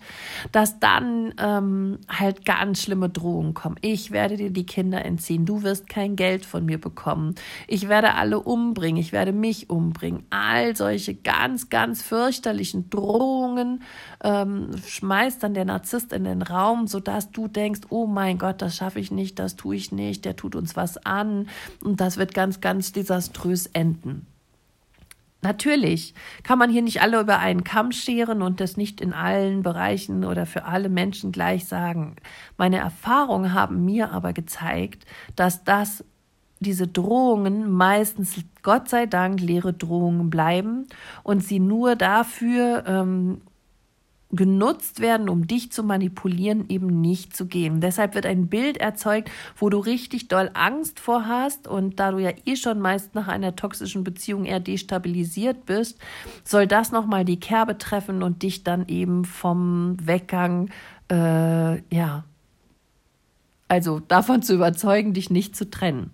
dass 0.52 0.80
dann 0.80 1.36
ähm, 1.38 2.00
halt 2.10 2.46
ganz 2.46 2.82
schlimme 2.82 3.10
Drohungen 3.10 3.54
kommen. 3.54 3.76
Ich 3.82 4.10
werde 4.10 4.38
dir 4.38 4.50
die 4.50 4.66
Kinder 4.66 5.06
entziehen, 5.06 5.46
du 5.46 5.62
wirst 5.62 5.88
kein 5.88 6.16
Geld 6.16 6.48
von 6.48 6.66
mir 6.66 6.80
bekommen, 6.80 7.36
ich 7.68 7.90
werde 7.90 8.16
alle 8.16 8.40
umbringen, 8.40 9.00
ich 9.00 9.12
werde 9.12 9.34
mich 9.34 9.70
umbringen. 9.70 10.24
All 10.32 10.76
solche 10.76 11.14
ganz, 11.14 11.70
ganz 11.70 12.02
fürchterlichen 12.02 12.90
Drohungen 12.90 13.84
ähm, 14.24 14.72
schmeißt 14.84 15.44
dann 15.44 15.54
der 15.54 15.66
Narzisst 15.66 16.12
in 16.12 16.24
den 16.24 16.42
Raum, 16.42 16.88
sodass 16.88 17.30
du 17.30 17.48
denkst, 17.48 17.82
oh 17.90 18.08
mein 18.08 18.40
Gott, 18.40 18.64
das 18.64 18.76
schaffe 18.76 19.00
ich 19.00 19.12
nicht, 19.12 19.38
das 19.38 19.56
tue 19.56 19.76
ich 19.76 19.92
nicht, 19.92 20.26
der 20.26 20.36
tut 20.36 20.56
uns 20.56 20.76
was 20.76 20.98
an 21.06 21.50
und 21.84 22.02
das 22.02 22.18
wird 22.18 22.34
ganz, 22.34 22.62
ganz 22.62 22.92
desaströs 22.94 23.68
enden. 23.68 24.26
Natürlich 25.46 26.16
kann 26.42 26.58
man 26.58 26.72
hier 26.72 26.82
nicht 26.82 27.04
alle 27.04 27.20
über 27.20 27.38
einen 27.38 27.64
Kamm 27.64 27.92
scheren 27.92 28.42
und 28.42 28.60
das 28.60 28.78
nicht 28.78 29.00
in 29.00 29.14
allen 29.14 29.62
Bereichen 29.62 30.26
oder 30.26 30.48
für 30.48 30.66
alle 30.66 30.90
Menschen 30.90 31.32
gleich 31.32 31.66
sagen. 31.66 32.16
Meine 32.58 32.78
Erfahrungen 32.78 33.54
haben 33.54 33.86
mir 33.86 34.12
aber 34.12 34.34
gezeigt, 34.34 35.06
dass 35.36 35.64
das 35.64 36.04
diese 36.60 36.88
Drohungen 36.88 37.70
meistens 37.70 38.44
Gott 38.64 38.90
sei 38.90 39.06
Dank 39.06 39.40
leere 39.40 39.72
Drohungen 39.72 40.32
bleiben 40.32 40.88
und 41.22 41.44
sie 41.44 41.60
nur 41.60 41.96
dafür 41.96 42.84
ähm, 42.88 43.42
genutzt 44.36 45.00
werden, 45.00 45.30
um 45.30 45.48
dich 45.48 45.72
zu 45.72 45.84
manipulieren, 45.84 46.66
eben 46.70 47.02
nicht 47.02 47.36
zu 47.36 47.46
gehen. 47.46 47.82
Deshalb 47.82 48.16
wird 48.16 48.26
ein 48.26 48.48
Bild 48.48 48.78
erzeugt, 48.78 49.30
wo 49.58 49.70
du 49.70 49.78
richtig 49.80 50.28
doll 50.28 50.50
Angst 50.54 51.00
vor 51.00 51.28
hast 51.28 51.68
und 51.68 52.00
da 52.00 52.12
du 52.12 52.20
ja 52.20 52.32
eh 52.46 52.56
schon 52.56 52.80
meist 52.80 53.16
nach 53.16 53.28
einer 53.28 53.56
toxischen 53.56 54.04
Beziehung 54.04 54.46
eher 54.46 54.60
destabilisiert 54.60 55.66
bist, 55.66 56.00
soll 56.44 56.68
das 56.68 56.92
nochmal 56.92 57.26
die 57.26 57.40
Kerbe 57.40 57.78
treffen 57.78 58.24
und 58.24 58.44
dich 58.44 58.64
dann 58.64 58.88
eben 58.88 59.26
vom 59.26 59.98
Weggang, 60.02 60.70
äh, 61.12 61.82
ja, 61.94 62.24
also 63.68 64.00
davon 64.00 64.42
zu 64.42 64.54
überzeugen, 64.54 65.14
dich 65.14 65.30
nicht 65.30 65.56
zu 65.56 65.70
trennen. 65.70 66.12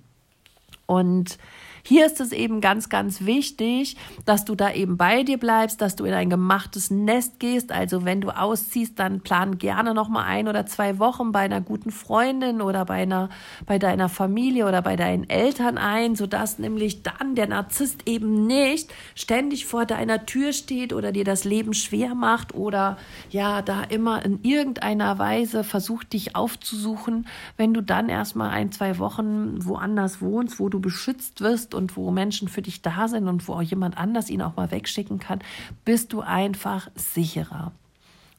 Und 0.85 1.37
hier 1.83 2.05
ist 2.05 2.19
es 2.21 2.31
eben 2.31 2.61
ganz, 2.61 2.89
ganz 2.89 3.21
wichtig, 3.25 3.97
dass 4.25 4.45
du 4.45 4.55
da 4.55 4.71
eben 4.71 4.97
bei 4.97 5.23
dir 5.23 5.38
bleibst, 5.38 5.81
dass 5.81 5.95
du 5.95 6.05
in 6.05 6.13
ein 6.13 6.29
gemachtes 6.29 6.91
Nest 6.91 7.39
gehst. 7.39 7.71
Also 7.71 8.05
wenn 8.05 8.21
du 8.21 8.29
ausziehst, 8.29 9.00
dann 9.00 9.21
plan 9.21 9.57
gerne 9.57 9.93
noch 9.93 10.09
mal 10.09 10.23
ein 10.23 10.47
oder 10.47 10.65
zwei 10.65 11.00
Wochen 11.00 11.31
bei 11.31 11.39
einer 11.39 11.61
guten 11.61 11.91
Freundin 11.91 12.61
oder 12.61 12.85
bei 12.85 13.01
einer, 13.01 13.29
bei 13.65 13.79
deiner 13.79 14.09
Familie 14.09 14.67
oder 14.67 14.81
bei 14.81 14.95
deinen 14.95 15.29
Eltern 15.29 15.77
ein, 15.77 16.15
sodass 16.15 16.59
nämlich 16.59 17.03
dann 17.03 17.35
der 17.35 17.47
Narzisst 17.47 18.07
eben 18.07 18.45
nicht 18.45 18.93
ständig 19.15 19.65
vor 19.65 19.85
deiner 19.85 20.25
Tür 20.25 20.53
steht 20.53 20.93
oder 20.93 21.11
dir 21.11 21.23
das 21.23 21.43
Leben 21.43 21.73
schwer 21.73 22.15
macht 22.15 22.53
oder 22.53 22.97
ja, 23.29 23.61
da 23.61 23.83
immer 23.83 24.23
in 24.23 24.39
irgendeiner 24.43 25.17
Weise 25.17 25.63
versucht, 25.63 26.13
dich 26.13 26.35
aufzusuchen, 26.35 27.27
wenn 27.57 27.73
du 27.73 27.81
dann 27.81 28.09
erstmal 28.09 28.50
ein, 28.50 28.71
zwei 28.71 29.00
Wochen 29.00 29.65
woanders 29.65 30.21
wohnst, 30.21 30.59
wo 30.59 30.69
du 30.69 30.79
beschützt 30.79 31.41
wirst 31.41 31.70
und 31.73 31.95
wo 31.95 32.11
Menschen 32.11 32.47
für 32.47 32.61
dich 32.61 32.81
da 32.81 33.07
sind 33.07 33.27
und 33.27 33.47
wo 33.47 33.53
auch 33.53 33.61
jemand 33.61 33.97
anders 33.97 34.29
ihn 34.29 34.41
auch 34.41 34.55
mal 34.55 34.71
wegschicken 34.71 35.19
kann, 35.19 35.39
bist 35.85 36.13
du 36.13 36.21
einfach 36.21 36.89
sicherer. 36.95 37.71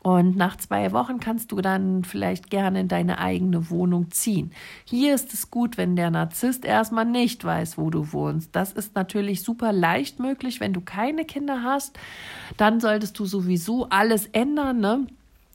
Und 0.03 0.37
nach 0.37 0.57
zwei 0.57 0.91
Wochen 0.91 1.21
kannst 1.21 1.53
du 1.53 1.61
dann 1.61 2.03
vielleicht 2.03 2.51
gerne 2.51 2.81
in 2.81 2.89
deine 2.89 3.19
eigene 3.19 3.71
Wohnung 3.71 4.11
ziehen. 4.11 4.51
Hier 4.85 5.15
ist 5.15 5.33
es 5.33 5.49
gut, 5.49 5.79
wenn 5.79 5.95
der 5.95 6.11
Narzisst 6.11 6.65
erstmal 6.65 7.05
nicht 7.05 7.45
weiß, 7.45 7.79
wo 7.79 7.89
du 7.89 8.13
wohnst. 8.13 8.51
Das 8.57 8.73
ist 8.73 8.97
natürlich 8.97 9.43
super 9.43 9.73
leicht 9.73 10.19
möglich, 10.19 10.59
wenn 10.59 10.73
du 10.73 10.81
keine 10.81 11.25
Kinder 11.25 11.63
hast. 11.63 11.97
Dann 12.57 12.81
solltest 12.81 13.17
du 13.21 13.27
sowieso 13.27 13.89
alles 13.91 14.27
ändern, 14.27 14.81
ne? 14.81 15.07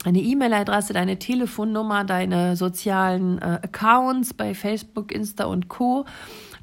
Deine 0.06 0.20
E-Mail-Adresse, 0.20 0.94
deine 0.94 1.20
Telefonnummer, 1.20 2.06
deine 2.06 2.56
sozialen 2.56 3.40
äh, 3.40 3.60
Accounts 3.64 4.34
bei 4.34 4.54
Facebook, 4.54 5.12
Insta 5.12 5.46
und 5.46 5.68
Co. 5.68 6.06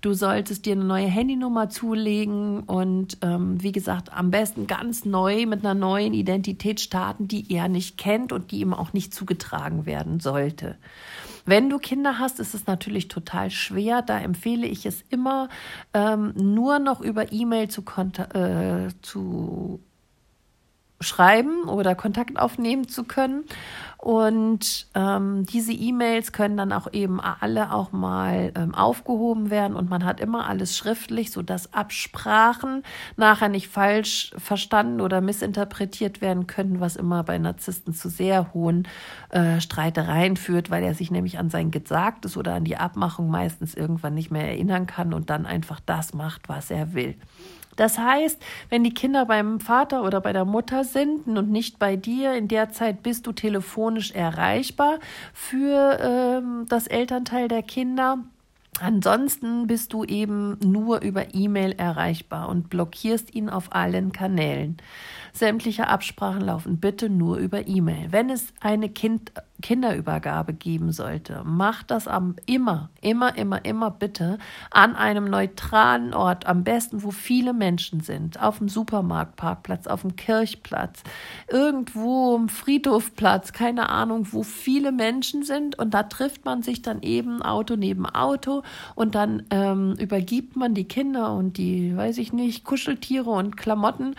Du 0.05 0.13
solltest 0.13 0.67
dir 0.67 0.73
eine 0.73 0.85
neue 0.85 1.07
Handynummer 1.07 1.71
zulegen 1.71 2.61
und 2.65 3.17
ähm, 3.23 3.63
wie 3.63 3.73
gesagt, 3.73 4.13
am 4.13 4.31
besten 4.31 4.67
ganz 4.67 5.07
neu 5.07 5.47
mit 5.47 5.65
einer 5.65 5.73
neuen 5.73 6.13
Identität 6.13 6.81
starten, 6.81 7.27
die 7.27 7.51
er 7.51 7.69
nicht 7.69 7.97
kennt 7.97 8.31
und 8.31 8.51
die 8.51 8.61
ihm 8.61 8.75
auch 8.75 8.93
nicht 8.93 9.15
zugetragen 9.15 9.87
werden 9.87 10.21
sollte. 10.21 10.77
Wenn 11.47 11.71
du 11.71 11.79
Kinder 11.79 12.19
hast, 12.19 12.39
ist 12.39 12.53
es 12.53 12.67
natürlich 12.67 13.09
total 13.09 13.51
schwer. 13.51 14.03
Da 14.03 14.19
empfehle 14.19 14.67
ich 14.67 14.85
es 14.85 15.01
immer, 15.09 15.49
ähm, 15.95 16.35
nur 16.37 16.81
noch 16.81 17.01
über 17.01 17.33
E-Mail 17.33 17.69
zu, 17.69 17.83
äh, 18.35 18.89
zu 19.01 19.81
schreiben 21.01 21.65
oder 21.65 21.95
Kontakt 21.95 22.39
aufnehmen 22.39 22.89
zu 22.89 23.05
können. 23.05 23.45
Und 24.05 24.87
ähm, 24.95 25.47
diese 25.47 25.73
E-Mails 25.73 26.33
können 26.33 26.59
dann 26.59 26.73
auch 26.73 26.93
eben 26.93 27.23
alle 27.23 27.73
auch 27.73 27.91
mal 27.91 28.53
ähm, 28.55 28.75
aufgehoben 28.75 29.49
werden 29.49 29.75
und 29.75 29.89
man 29.89 30.05
hat 30.05 30.21
immer 30.21 30.47
alles 30.47 30.77
schriftlich, 30.77 31.31
sodass 31.31 31.73
Absprachen 31.73 32.83
nachher 33.17 33.49
nicht 33.49 33.69
falsch 33.69 34.35
verstanden 34.37 35.01
oder 35.01 35.23
missinterpretiert 35.23 36.21
werden 36.21 36.47
können, 36.47 36.81
was 36.81 36.97
immer 36.97 37.23
bei 37.23 37.39
Narzissten 37.39 37.95
zu 37.95 38.11
sehr 38.11 38.53
hohen 38.53 38.87
äh, 39.31 39.59
Streitereien 39.63 40.37
führt, 40.37 40.69
weil 40.69 40.85
er 40.85 40.93
sich 40.93 41.11
nämlich 41.11 41.39
an 41.39 41.49
sein 41.49 41.71
Gesagtes 41.71 42.37
oder 42.37 42.53
an 42.53 42.65
die 42.65 42.77
Abmachung 42.77 43.31
meistens 43.31 43.75
irgendwann 43.75 44.13
nicht 44.13 44.31
mehr 44.31 44.49
erinnern 44.49 44.87
kann 44.87 45.15
und 45.15 45.31
dann 45.31 45.47
einfach 45.47 45.81
das 45.81 46.13
macht, 46.13 46.51
was 46.51 46.71
er 46.71 46.93
will. 46.93 47.15
Das 47.77 47.99
heißt, 47.99 48.41
wenn 48.69 48.85
die 48.85 48.95
Kinder 48.95 49.27
beim 49.27 49.61
Vater 49.61 50.03
oder 50.05 50.21
bei 50.21 50.33
der 50.33 50.45
Mutter 50.45 50.85
sind 50.85 51.27
und 51.27 51.51
nicht 51.51 51.79
bei 51.79 51.97
dir, 51.97 52.35
in 52.35 52.49
der 52.49 52.71
Zeit 52.71 53.03
bist 53.03 53.27
du 53.27 53.33
telefonisch 53.33 54.13
erreichbar 54.13 54.99
für 55.33 55.99
ähm, 56.01 56.67
das 56.69 56.87
Elternteil 56.87 57.49
der 57.49 57.63
Kinder. 57.63 58.19
Ansonsten 58.81 59.69
bist 59.69 59.93
du 59.93 60.05
eben 60.05 60.59
nur 60.65 61.01
über 61.01 61.33
E-Mail 61.33 61.73
erreichbar 61.73 62.49
und 62.49 62.71
blockierst 62.71 63.33
ihn 63.33 63.49
auf 63.49 63.73
allen 63.73 64.11
Kanälen. 64.11 64.79
Sämtliche 65.37 65.89
Absprachen 65.89 66.43
laufen 66.43 66.79
bitte 66.79 67.09
nur 67.09 67.39
über 67.39 67.67
E-Mail. 67.67 68.13
Wenn 68.13 68.31
es 68.31 68.55
eine 68.61 68.89
kind 68.89 69.33
Kinderübergabe 69.63 70.53
geben 70.53 70.93
sollte, 70.93 71.43
macht 71.45 71.91
das 71.91 72.07
am 72.07 72.37
immer, 72.47 72.91
immer, 73.01 73.37
immer, 73.37 73.65
immer 73.65 73.91
bitte 73.91 74.39
an 74.71 74.95
einem 74.95 75.25
neutralen 75.25 76.15
Ort, 76.15 76.47
am 76.47 76.63
besten, 76.63 77.03
wo 77.03 77.11
viele 77.11 77.53
Menschen 77.53 78.01
sind, 78.01 78.41
auf 78.41 78.59
dem 78.59 78.69
Supermarktparkplatz, 78.69 79.89
auf 79.89 80.03
dem 80.03 80.15
Kirchplatz, 80.17 81.03
irgendwo 81.49 82.37
im 82.37 82.49
Friedhofplatz, 82.49 83.53
keine 83.53 83.89
Ahnung, 83.89 84.29
wo 84.33 84.45
viele 84.45 84.93
Menschen 84.93 85.43
sind. 85.43 85.79
Und 85.79 85.95
da 85.95 86.05
trifft 86.05 86.45
man 86.45 86.63
sich 86.63 86.83
dann 86.83 87.03
eben 87.03 87.43
Auto 87.43 87.75
neben 87.75 88.07
Auto. 88.07 88.63
Und 88.95 89.15
dann 89.15 89.45
ähm, 89.51 89.95
übergibt 89.99 90.57
man 90.57 90.75
die 90.75 90.87
Kinder 90.87 91.35
und 91.35 91.57
die, 91.57 91.97
weiß 91.97 92.19
ich 92.19 92.33
nicht, 92.33 92.65
Kuscheltiere 92.65 93.31
und 93.31 93.57
Klamotten 93.57 94.15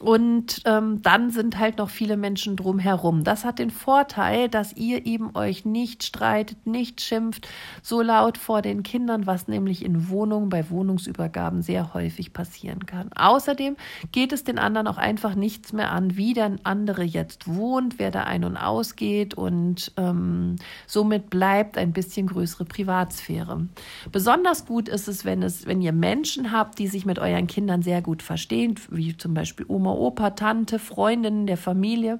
und 0.00 0.60
ähm, 0.66 1.00
dann 1.00 1.30
sind 1.30 1.58
halt 1.58 1.78
noch 1.78 1.88
viele 1.88 2.18
Menschen 2.18 2.56
drumherum. 2.56 3.24
Das 3.24 3.44
hat 3.46 3.58
den 3.58 3.70
Vorteil, 3.70 4.48
dass 4.50 4.74
ihr 4.74 5.06
eben 5.06 5.34
euch 5.34 5.64
nicht 5.64 6.04
streitet, 6.04 6.66
nicht 6.66 7.00
schimpft, 7.00 7.48
so 7.82 8.02
laut 8.02 8.36
vor 8.36 8.60
den 8.60 8.82
Kindern, 8.82 9.26
was 9.26 9.48
nämlich 9.48 9.84
in 9.84 10.10
Wohnungen 10.10 10.50
bei 10.50 10.68
Wohnungsübergaben 10.68 11.62
sehr 11.62 11.94
häufig 11.94 12.34
passieren 12.34 12.84
kann. 12.84 13.10
Außerdem 13.14 13.76
geht 14.12 14.32
es 14.32 14.44
den 14.44 14.58
anderen 14.58 14.86
auch 14.86 14.98
einfach 14.98 15.34
nichts 15.34 15.72
mehr 15.72 15.90
an, 15.92 16.16
wie 16.16 16.34
der 16.34 16.56
andere 16.64 17.02
jetzt 17.02 17.48
wohnt, 17.48 17.98
wer 17.98 18.10
da 18.10 18.24
ein- 18.24 18.44
und 18.44 18.58
ausgeht 18.58 19.32
und 19.34 19.92
ähm, 19.96 20.56
somit 20.86 21.30
bleibt 21.30 21.78
ein 21.78 21.92
bisschen 21.92 22.26
größere 22.26 22.66
Privatsphäre. 22.66 23.66
Besonders 24.12 24.66
gut 24.66 24.88
ist 24.88 25.08
es, 25.08 25.24
wenn 25.24 25.42
es, 25.42 25.66
wenn 25.66 25.80
ihr 25.80 25.92
Menschen 25.92 26.52
habt, 26.52 26.78
die 26.78 26.86
sich 26.86 27.06
mit 27.06 27.18
euren 27.18 27.46
Kindern 27.46 27.80
sehr 27.80 28.02
gut 28.02 28.22
verstehen, 28.22 28.74
wie 28.90 29.16
zum 29.16 29.32
Beispiel 29.32 29.64
Oma 29.68 29.85
Oma, 29.86 29.92
Opa, 29.92 30.30
Tante, 30.30 30.78
Freundinnen 30.78 31.46
der 31.46 31.56
Familie. 31.56 32.18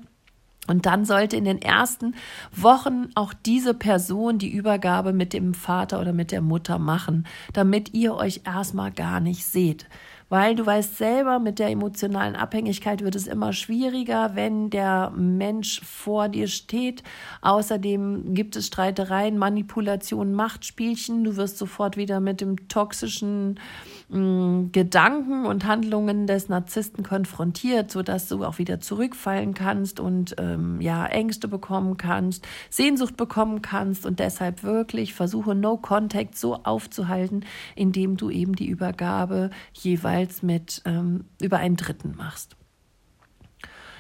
Und 0.69 0.87
dann 0.87 1.05
sollte 1.05 1.37
in 1.37 1.45
den 1.45 1.63
ersten 1.63 2.15
Wochen 2.53 3.11
auch 3.15 3.33
diese 3.33 3.73
Person 3.73 4.39
die 4.39 4.53
Übergabe 4.53 5.13
mit 5.13 5.33
dem 5.33 5.55
Vater 5.55 6.01
oder 6.01 6.13
mit 6.13 6.33
der 6.33 6.41
Mutter 6.41 6.79
machen, 6.79 7.27
damit 7.53 7.95
ihr 7.95 8.15
euch 8.15 8.43
erstmal 8.45 8.91
gar 8.91 9.21
nicht 9.21 9.47
seht 9.47 9.87
weil 10.29 10.57
du 10.57 10.67
weißt 10.67 10.97
selber, 10.97 11.39
mit 11.39 11.59
der 11.59 11.69
emotionalen 11.69 12.35
Abhängigkeit 12.35 13.03
wird 13.03 13.15
es 13.15 13.27
immer 13.27 13.53
schwieriger, 13.53 14.35
wenn 14.35 14.71
der 14.71 15.11
Mensch 15.11 15.81
vor 15.83 16.29
dir 16.29 16.49
steht. 16.49 17.05
Außerdem 17.43 18.35
gibt 18.35 18.57
es 18.57 18.67
Streitereien, 18.67 19.39
Manipulationen, 19.39 20.35
Machtspielchen. 20.35 21.23
Du 21.23 21.37
wirst 21.37 21.59
sofort 21.59 21.97
wieder 21.97 22.19
mit 22.21 22.41
dem 22.41 22.69
toxischen 22.69 23.61
Gedanken 24.09 25.47
und 25.47 25.67
Handlungen 25.67 26.27
des 26.27 26.49
Narzissten 26.49 27.03
konfrontiert, 27.03 27.91
sodass 27.91 28.29
du 28.29 28.45
auch 28.45 28.59
wieder 28.59 28.81
zurückfallen 28.81 29.55
kannst 29.55 29.99
und 30.01 30.37
ähm, 30.39 30.81
ja 30.81 31.07
Ängste 31.07 31.49
bekommen 31.49 31.97
kannst, 31.97 32.47
Sehnsucht 32.71 33.17
bekommen 33.17 33.63
kannst 33.63 34.07
und 34.07 34.21
deshalb 34.21 34.63
wirklich 34.63 35.15
versuche 35.15 35.55
No 35.55 35.77
Contact 35.77 36.37
so 36.37 36.55
aufzuhalten, 36.63 37.45
indem 37.75 38.17
du 38.17 38.31
eben 38.31 38.55
die 38.55 38.69
Übergabe 38.69 39.51
jeweils 39.73 40.17
jeweils 40.17 40.43
mit 40.43 40.83
ähm, 40.85 41.25
über 41.41 41.59
einen 41.59 41.77
Dritten 41.77 42.15
machst. 42.17 42.57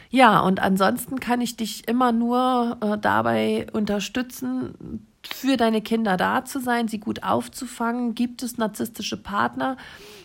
Ja, 0.08 0.40
und 0.40 0.60
ansonsten 0.60 1.18
kann 1.18 1.40
ich 1.40 1.56
dich 1.56 1.88
immer 1.88 2.12
nur 2.12 2.78
äh, 2.80 2.98
dabei 2.98 3.66
unterstützen, 3.72 5.06
für 5.34 5.56
deine 5.56 5.82
Kinder 5.82 6.16
da 6.16 6.44
zu 6.44 6.60
sein, 6.60 6.88
sie 6.88 7.00
gut 7.00 7.22
aufzufangen. 7.22 8.14
Gibt 8.14 8.42
es 8.42 8.58
narzisstische 8.58 9.16
Partner 9.16 9.76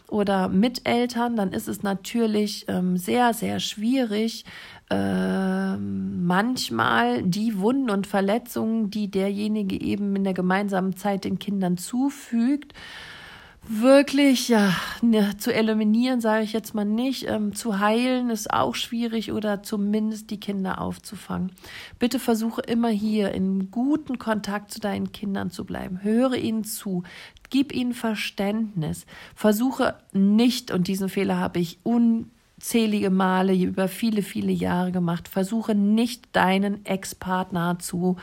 oder 0.08 0.50
Miteltern, 0.50 1.36
dann 1.36 1.54
ist 1.54 1.68
es 1.68 1.84
natürlich 1.84 2.66
ähm, 2.68 2.98
sehr, 2.98 3.34
sehr 3.34 3.60
schwierig, 3.60 4.44
äh, 4.90 5.78
manchmal 5.78 7.24
die 7.24 7.60
Wunden 7.60 7.90
und 7.90 8.08
Verletzungen, 8.08 8.92
die 8.92 9.10
derjenige 9.10 9.80
eben 9.80 10.16
in 10.18 10.26
der 10.26 10.34
gemeinsamen 10.34 10.98
Zeit 10.98 11.24
den 11.24 11.40
Kindern 11.40 11.78
zufügt, 11.78 12.74
wirklich 13.68 14.50
ja, 14.50 14.76
ne, 15.02 15.38
zu 15.38 15.54
eliminieren, 15.54 16.20
sage 16.20 16.44
ich 16.44 16.54
jetzt 16.54 16.74
mal 16.74 16.86
nicht. 16.86 17.28
Ähm, 17.28 17.56
zu 17.56 17.80
heilen 17.80 18.30
ist 18.30 18.52
auch 18.52 18.76
schwierig 18.76 19.32
oder 19.32 19.64
zumindest 19.64 20.30
die 20.32 20.40
Kinder 20.40 20.82
aufzufangen. 20.82 21.52
Bitte 22.00 22.20
versuche 22.20 22.62
immer 22.62 22.90
hier 22.90 23.32
in 23.32 23.72
guten 23.72 24.18
Kontakt 24.18 24.72
zu 24.72 24.80
deinen 24.80 25.12
Kindern 25.12 25.52
zu 25.52 25.66
bleiben. 25.66 26.02
Höre 26.02 26.36
ihnen 26.36 26.64
zu. 26.64 27.04
Gib 27.50 27.74
ihnen 27.74 27.94
Verständnis. 27.94 29.06
Versuche 29.36 29.96
nicht, 30.14 30.72
und 30.72 30.88
diesen 30.88 31.10
Fehler 31.10 31.38
habe 31.38 31.60
ich 31.60 31.80
unzählige 31.84 33.10
Male 33.10 33.54
über 33.54 33.88
viele, 33.88 34.24
viele 34.24 34.52
Jahre 34.52 34.92
gemacht, 34.92 35.28
versuche 35.28 35.76
nicht 35.76 36.36
deinen 36.36 36.86
Ex-Partner 36.86 37.78
zu 37.80 38.18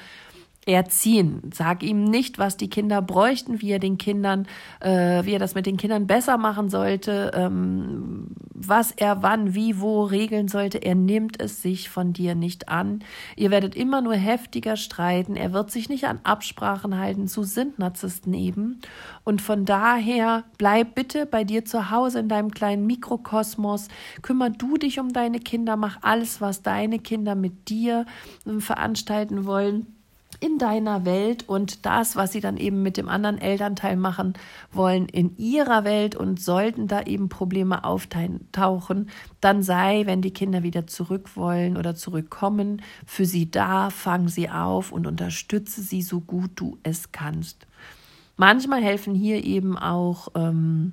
erziehen. 0.69 1.51
Sag 1.55 1.83
ihm 1.83 2.05
nicht, 2.05 2.39
was 2.39 2.59
die 2.59 2.69
Kinder 2.69 3.01
bräuchten, 3.01 3.63
wie 3.63 3.71
er 3.71 3.79
den 3.79 3.97
Kindern, 3.97 4.47
äh, 4.81 5.25
wie 5.25 5.33
er 5.33 5.39
das 5.39 5.55
mit 5.55 5.65
den 5.65 5.79
Kindern 5.79 6.07
besser 6.07 6.37
machen 6.37 6.69
sollte, 6.69 7.33
ähm, 7.35 8.29
was 8.55 8.91
er 8.91 9.23
wann, 9.23 9.55
wie, 9.55 9.81
wo 9.81 10.05
regeln 10.05 10.47
sollte. 10.47 10.79
Er 10.79 10.95
nimmt 10.95 11.41
es 11.41 11.63
sich 11.63 11.89
von 11.89 12.13
dir 12.13 12.35
nicht 12.35 12.69
an. 12.69 13.03
Ihr 13.35 13.51
werdet 13.51 13.75
immer 13.77 14.03
nur 14.03 14.15
heftiger 14.15 14.77
streiten. 14.77 15.37
Er 15.37 15.55
wird 15.55 15.71
sich 15.71 15.89
nicht 15.89 16.05
an 16.05 16.21
Absprachen 16.23 16.99
halten. 16.99 17.29
So 17.29 17.45
sind 17.45 17.79
Narzissten 17.79 18.35
eben. 18.35 18.81
Und 19.25 19.41
von 19.41 19.65
daher 19.65 20.45
bleib 20.59 20.95
bitte 20.95 21.25
bei 21.25 21.45
dir 21.45 21.65
zu 21.65 21.91
Hause 21.91 22.19
in 22.21 22.29
deinem 22.29 22.51
kleinen 22.51 22.87
Mikrokosmos. 22.87 23.89
Kümmer 24.21 24.51
du 24.51 24.77
dich 24.77 25.01
um 25.01 25.15
deine 25.15 25.41
Kinder. 25.41 25.77
Mach 25.77 25.99
alles, 26.03 26.43
was 26.43 26.63
deine 26.63 26.99
Kinder 26.99 27.35
mit 27.35 27.71
dir 27.71 28.05
äh, 28.45 28.61
veranstalten 28.61 29.47
wollen 29.47 29.98
in 30.41 30.59
deiner 30.59 31.05
Welt 31.05 31.49
und 31.49 31.85
das, 31.85 32.17
was 32.17 32.33
sie 32.33 32.41
dann 32.41 32.57
eben 32.57 32.83
mit 32.83 32.97
dem 32.97 33.09
anderen 33.09 33.39
Elternteil 33.39 33.97
machen 33.97 34.35
wollen, 34.73 35.07
in 35.09 35.37
ihrer 35.37 35.85
Welt 35.85 36.15
und 36.15 36.41
sollten 36.41 36.87
da 36.87 37.03
eben 37.03 37.29
Probleme 37.29 37.85
auftauchen, 37.85 39.11
dann 39.41 39.63
sei, 39.63 40.03
wenn 40.07 40.23
die 40.23 40.33
Kinder 40.33 40.63
wieder 40.63 40.87
zurück 40.87 41.37
wollen 41.37 41.77
oder 41.77 41.95
zurückkommen, 41.95 42.83
für 43.05 43.25
sie 43.25 43.51
da, 43.51 43.91
fang 43.91 44.29
sie 44.29 44.49
auf 44.49 44.93
und 44.93 45.07
unterstütze 45.07 45.83
sie 45.83 46.03
so 46.03 46.21
gut 46.21 46.51
du 46.55 46.79
es 46.83 47.13
kannst. 47.13 47.67
Manchmal 48.37 48.83
helfen 48.83 49.15
hier 49.15 49.45
eben 49.45 49.77
auch 49.77 50.29
ähm, 50.37 50.93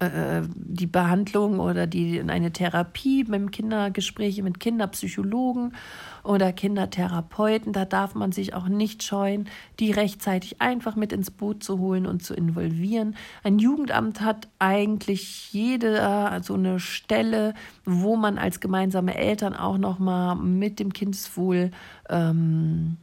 äh, 0.00 0.42
die 0.54 0.86
Behandlung 0.86 1.58
oder 1.58 1.88
die 1.88 2.20
eine 2.20 2.52
Therapie 2.52 3.24
mit 3.24 3.50
Kindergespräche 3.50 4.44
mit 4.44 4.60
Kinderpsychologen 4.60 5.74
oder 6.22 6.52
Kindertherapeuten. 6.52 7.72
Da 7.72 7.84
darf 7.84 8.14
man 8.14 8.30
sich 8.30 8.54
auch 8.54 8.68
nicht 8.68 9.02
scheuen, 9.02 9.48
die 9.80 9.90
rechtzeitig 9.90 10.60
einfach 10.60 10.94
mit 10.94 11.12
ins 11.12 11.32
Boot 11.32 11.64
zu 11.64 11.80
holen 11.80 12.06
und 12.06 12.22
zu 12.22 12.34
involvieren. 12.34 13.16
Ein 13.42 13.58
Jugendamt 13.58 14.20
hat 14.20 14.48
eigentlich 14.60 15.52
jede 15.52 15.98
äh, 15.98 16.42
so 16.42 16.54
eine 16.54 16.78
Stelle, 16.78 17.54
wo 17.84 18.14
man 18.14 18.38
als 18.38 18.60
gemeinsame 18.60 19.16
Eltern 19.16 19.54
auch 19.54 19.78
noch 19.78 19.98
mal 19.98 20.36
mit 20.36 20.78
dem 20.78 20.92
Kindeswohl 20.92 21.72
ähm, 22.08 22.98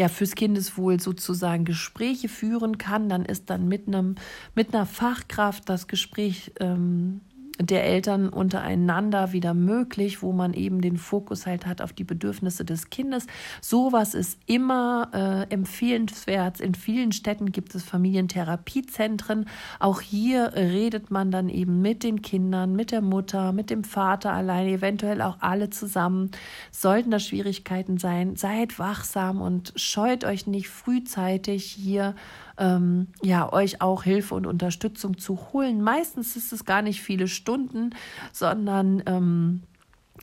ja 0.00 0.08
fürs 0.08 0.34
Kindeswohl 0.34 0.98
sozusagen 0.98 1.66
Gespräche 1.66 2.28
führen 2.28 2.78
kann, 2.78 3.10
dann 3.10 3.26
ist 3.26 3.50
dann 3.50 3.68
mit 3.68 3.86
einem 3.86 4.14
mit 4.54 4.74
einer 4.74 4.86
Fachkraft 4.86 5.68
das 5.68 5.88
Gespräch 5.88 6.52
ähm, 6.58 7.20
der 7.60 7.84
Eltern 7.84 8.28
untereinander 8.28 9.32
wieder 9.32 9.54
möglich, 9.54 10.22
wo 10.22 10.32
man 10.32 10.54
eben 10.54 10.80
den 10.80 10.96
Fokus 10.96 11.46
halt 11.46 11.66
hat 11.66 11.82
auf 11.82 11.92
die 11.92 12.04
Bedürfnisse 12.04 12.64
des 12.64 12.90
Kindes. 12.90 13.26
Sowas 13.60 14.14
ist 14.14 14.38
immer 14.46 15.10
äh, 15.12 15.52
empfehlenswert. 15.52 16.60
In 16.60 16.74
vielen 16.74 17.12
Städten 17.12 17.52
gibt 17.52 17.74
es 17.74 17.82
Familientherapiezentren. 17.82 19.46
Auch 19.78 20.00
hier 20.00 20.52
redet 20.54 21.10
man 21.10 21.30
dann 21.30 21.48
eben 21.48 21.80
mit 21.82 22.02
den 22.02 22.22
Kindern, 22.22 22.74
mit 22.74 22.90
der 22.92 23.02
Mutter, 23.02 23.52
mit 23.52 23.70
dem 23.70 23.84
Vater 23.84 24.32
allein, 24.32 24.66
eventuell 24.68 25.22
auch 25.22 25.36
alle 25.40 25.70
zusammen. 25.70 26.30
Sollten 26.70 27.10
da 27.10 27.18
Schwierigkeiten 27.18 27.98
sein, 27.98 28.36
seid 28.36 28.78
wachsam 28.78 29.40
und 29.40 29.72
scheut 29.76 30.24
euch 30.24 30.46
nicht 30.46 30.68
frühzeitig 30.68 31.64
hier 31.64 32.14
ähm, 32.60 33.08
ja, 33.22 33.52
euch 33.52 33.80
auch 33.80 34.04
Hilfe 34.04 34.34
und 34.34 34.46
Unterstützung 34.46 35.18
zu 35.18 35.38
holen. 35.52 35.82
Meistens 35.82 36.36
ist 36.36 36.52
es 36.52 36.64
gar 36.64 36.82
nicht 36.82 37.00
viele 37.00 37.26
Stunden, 37.26 37.90
sondern 38.32 39.02
ähm, 39.06 39.62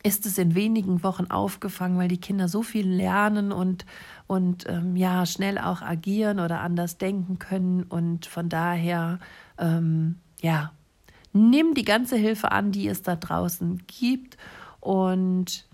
ist 0.04 0.26
es 0.26 0.38
in 0.38 0.56
wenigen 0.56 1.04
Wochen 1.04 1.26
aufgefangen, 1.26 1.98
weil 1.98 2.08
die 2.08 2.22
Kinder 2.22 2.48
so 2.48 2.62
viel 2.62 2.88
lernen 2.88 3.52
und, 3.52 3.86
und 4.28 4.70
ähm, 4.70 4.96
ja, 4.96 5.26
schnell 5.26 5.58
auch 5.58 5.82
agieren 5.82 6.40
oder 6.40 6.62
anders 6.62 6.98
denken 6.98 7.40
können. 7.40 7.84
Und 7.84 8.28
von 8.28 8.50
daher, 8.50 9.20
ähm, 9.58 10.16
ja, 10.40 10.72
nimm 11.34 11.74
die 11.74 11.86
ganze 11.86 12.16
Hilfe 12.16 12.52
an, 12.52 12.72
die 12.72 12.88
es 12.88 13.02
da 13.02 13.16
draußen 13.16 13.84
gibt 13.88 14.38
und 14.80 15.67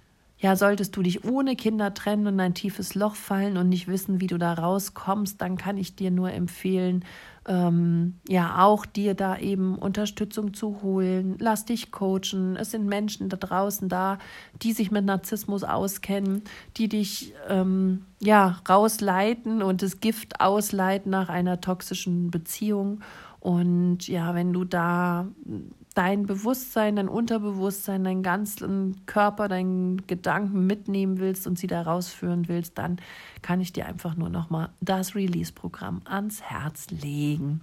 ja, 0.43 0.57
solltest 0.57 0.97
du 0.97 1.01
dich 1.01 1.23
ohne 1.23 1.55
Kinder 1.55 1.93
trennen 1.93 2.27
und 2.27 2.33
in 2.33 2.41
ein 2.41 2.53
tiefes 2.53 2.95
Loch 2.95 3.15
fallen 3.15 3.55
und 3.55 3.69
nicht 3.69 3.87
wissen, 3.87 4.19
wie 4.19 4.27
du 4.27 4.37
da 4.37 4.51
rauskommst, 4.51 5.41
dann 5.41 5.55
kann 5.55 5.77
ich 5.77 5.95
dir 5.95 6.11
nur 6.11 6.33
empfehlen, 6.33 7.05
ähm, 7.47 8.15
ja, 8.27 8.61
auch 8.61 8.85
dir 8.85 9.13
da 9.13 9.37
eben 9.37 9.77
Unterstützung 9.77 10.53
zu 10.53 10.81
holen. 10.81 11.37
Lass 11.39 11.63
dich 11.63 11.93
coachen. 11.93 12.57
Es 12.57 12.71
sind 12.71 12.87
Menschen 12.87 13.29
da 13.29 13.37
draußen 13.37 13.87
da, 13.87 14.17
die 14.61 14.73
sich 14.73 14.91
mit 14.91 15.05
Narzissmus 15.05 15.63
auskennen, 15.63 16.43
die 16.75 16.89
dich 16.89 17.33
ähm, 17.47 18.05
ja 18.19 18.59
rausleiten 18.67 19.61
und 19.61 19.81
das 19.81 20.01
Gift 20.01 20.41
ausleiten 20.41 21.09
nach 21.09 21.29
einer 21.29 21.61
toxischen 21.61 22.31
Beziehung. 22.31 22.99
Und 23.39 24.09
ja, 24.09 24.35
wenn 24.35 24.51
du 24.51 24.65
da 24.65 25.27
dein 25.93 26.25
Bewusstsein, 26.25 26.95
dein 26.95 27.09
Unterbewusstsein, 27.09 28.03
deinen 28.03 28.23
ganzen 28.23 29.05
Körper, 29.05 29.47
deinen 29.47 30.05
Gedanken 30.07 30.65
mitnehmen 30.65 31.19
willst 31.19 31.47
und 31.47 31.59
sie 31.59 31.67
da 31.67 31.81
rausführen 31.81 32.47
willst, 32.47 32.77
dann 32.77 32.97
kann 33.41 33.61
ich 33.61 33.73
dir 33.73 33.85
einfach 33.85 34.15
nur 34.15 34.29
noch 34.29 34.49
mal 34.49 34.69
das 34.81 35.15
Release-Programm 35.15 36.01
ans 36.05 36.41
Herz 36.41 36.87
legen. 36.89 37.61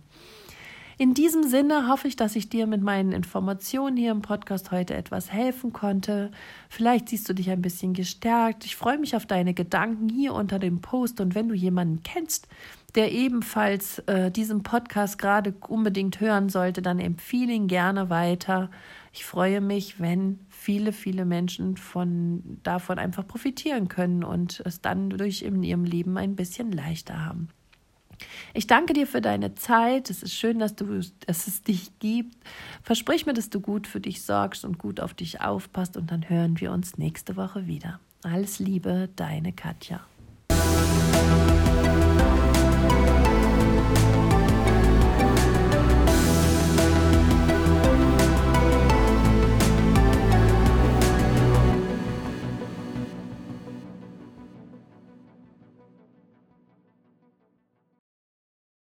In 1.01 1.15
diesem 1.15 1.45
Sinne 1.45 1.89
hoffe 1.89 2.09
ich, 2.09 2.17
dass 2.17 2.37
ich 2.37 2.51
dir 2.51 2.67
mit 2.67 2.83
meinen 2.83 3.13
Informationen 3.13 3.97
hier 3.97 4.11
im 4.11 4.21
Podcast 4.21 4.71
heute 4.71 4.93
etwas 4.93 5.33
helfen 5.33 5.73
konnte. 5.73 6.31
Vielleicht 6.69 7.09
siehst 7.09 7.27
du 7.27 7.33
dich 7.33 7.49
ein 7.49 7.63
bisschen 7.63 7.95
gestärkt. 7.95 8.67
Ich 8.67 8.77
freue 8.77 8.99
mich 8.99 9.17
auf 9.17 9.25
deine 9.25 9.55
Gedanken 9.55 10.11
hier 10.11 10.35
unter 10.35 10.59
dem 10.59 10.83
Post 10.83 11.23
und 11.23 11.35
wenn 11.35 11.49
du 11.49 11.55
jemanden 11.55 12.03
kennst, 12.03 12.49
der 12.95 13.13
ebenfalls 13.13 14.01
äh, 14.01 14.31
diesen 14.31 14.63
Podcast 14.63 15.19
gerade 15.19 15.55
unbedingt 15.69 16.21
hören 16.21 16.49
sollte, 16.49 16.83
dann 16.83 16.99
empfehle 16.99 17.53
ihn 17.53 17.69
gerne 17.69 18.11
weiter. 18.11 18.71
Ich 19.13 19.25
freue 19.25 19.61
mich, 19.61 20.01
wenn 20.01 20.41
viele, 20.49 20.93
viele 20.93 21.25
Menschen 21.25 21.77
von, 21.77 22.59
davon 22.63 22.99
einfach 22.99 23.27
profitieren 23.27 23.89
können 23.89 24.25
und 24.25 24.63
es 24.65 24.81
dann 24.81 25.11
durch 25.11 25.43
in 25.43 25.63
ihrem 25.63 25.85
Leben 25.85 26.17
ein 26.17 26.37
bisschen 26.37 26.73
leichter 26.73 27.25
haben. 27.25 27.49
Ich 28.53 28.67
danke 28.67 28.93
dir 28.93 29.07
für 29.07 29.21
deine 29.21 29.55
Zeit. 29.55 30.11
Es 30.11 30.23
ist 30.23 30.35
schön, 30.35 30.59
dass, 30.59 30.77
du, 30.77 31.01
dass 31.27 31.47
es 31.47 31.63
dich 31.63 31.99
gibt. 31.99 32.37
Versprich 32.83 33.25
mir, 33.25 33.33
dass 33.33 33.51
du 33.51 33.61
gut 33.61 33.87
für 33.87 34.01
dich 34.01 34.23
sorgst 34.23 34.65
und 34.65 34.79
gut 34.79 35.01
auf 35.01 35.15
dich 35.15 35.41
aufpasst. 35.41 35.97
Und 35.97 36.11
dann 36.11 36.29
hören 36.29 36.61
wir 36.61 36.73
uns 36.73 36.99
nächste 36.99 37.37
Woche 37.37 37.67
wieder. 37.67 38.01
Alles 38.23 38.59
Liebe, 38.59 39.09
deine 39.17 39.53
Katja. 39.53 40.10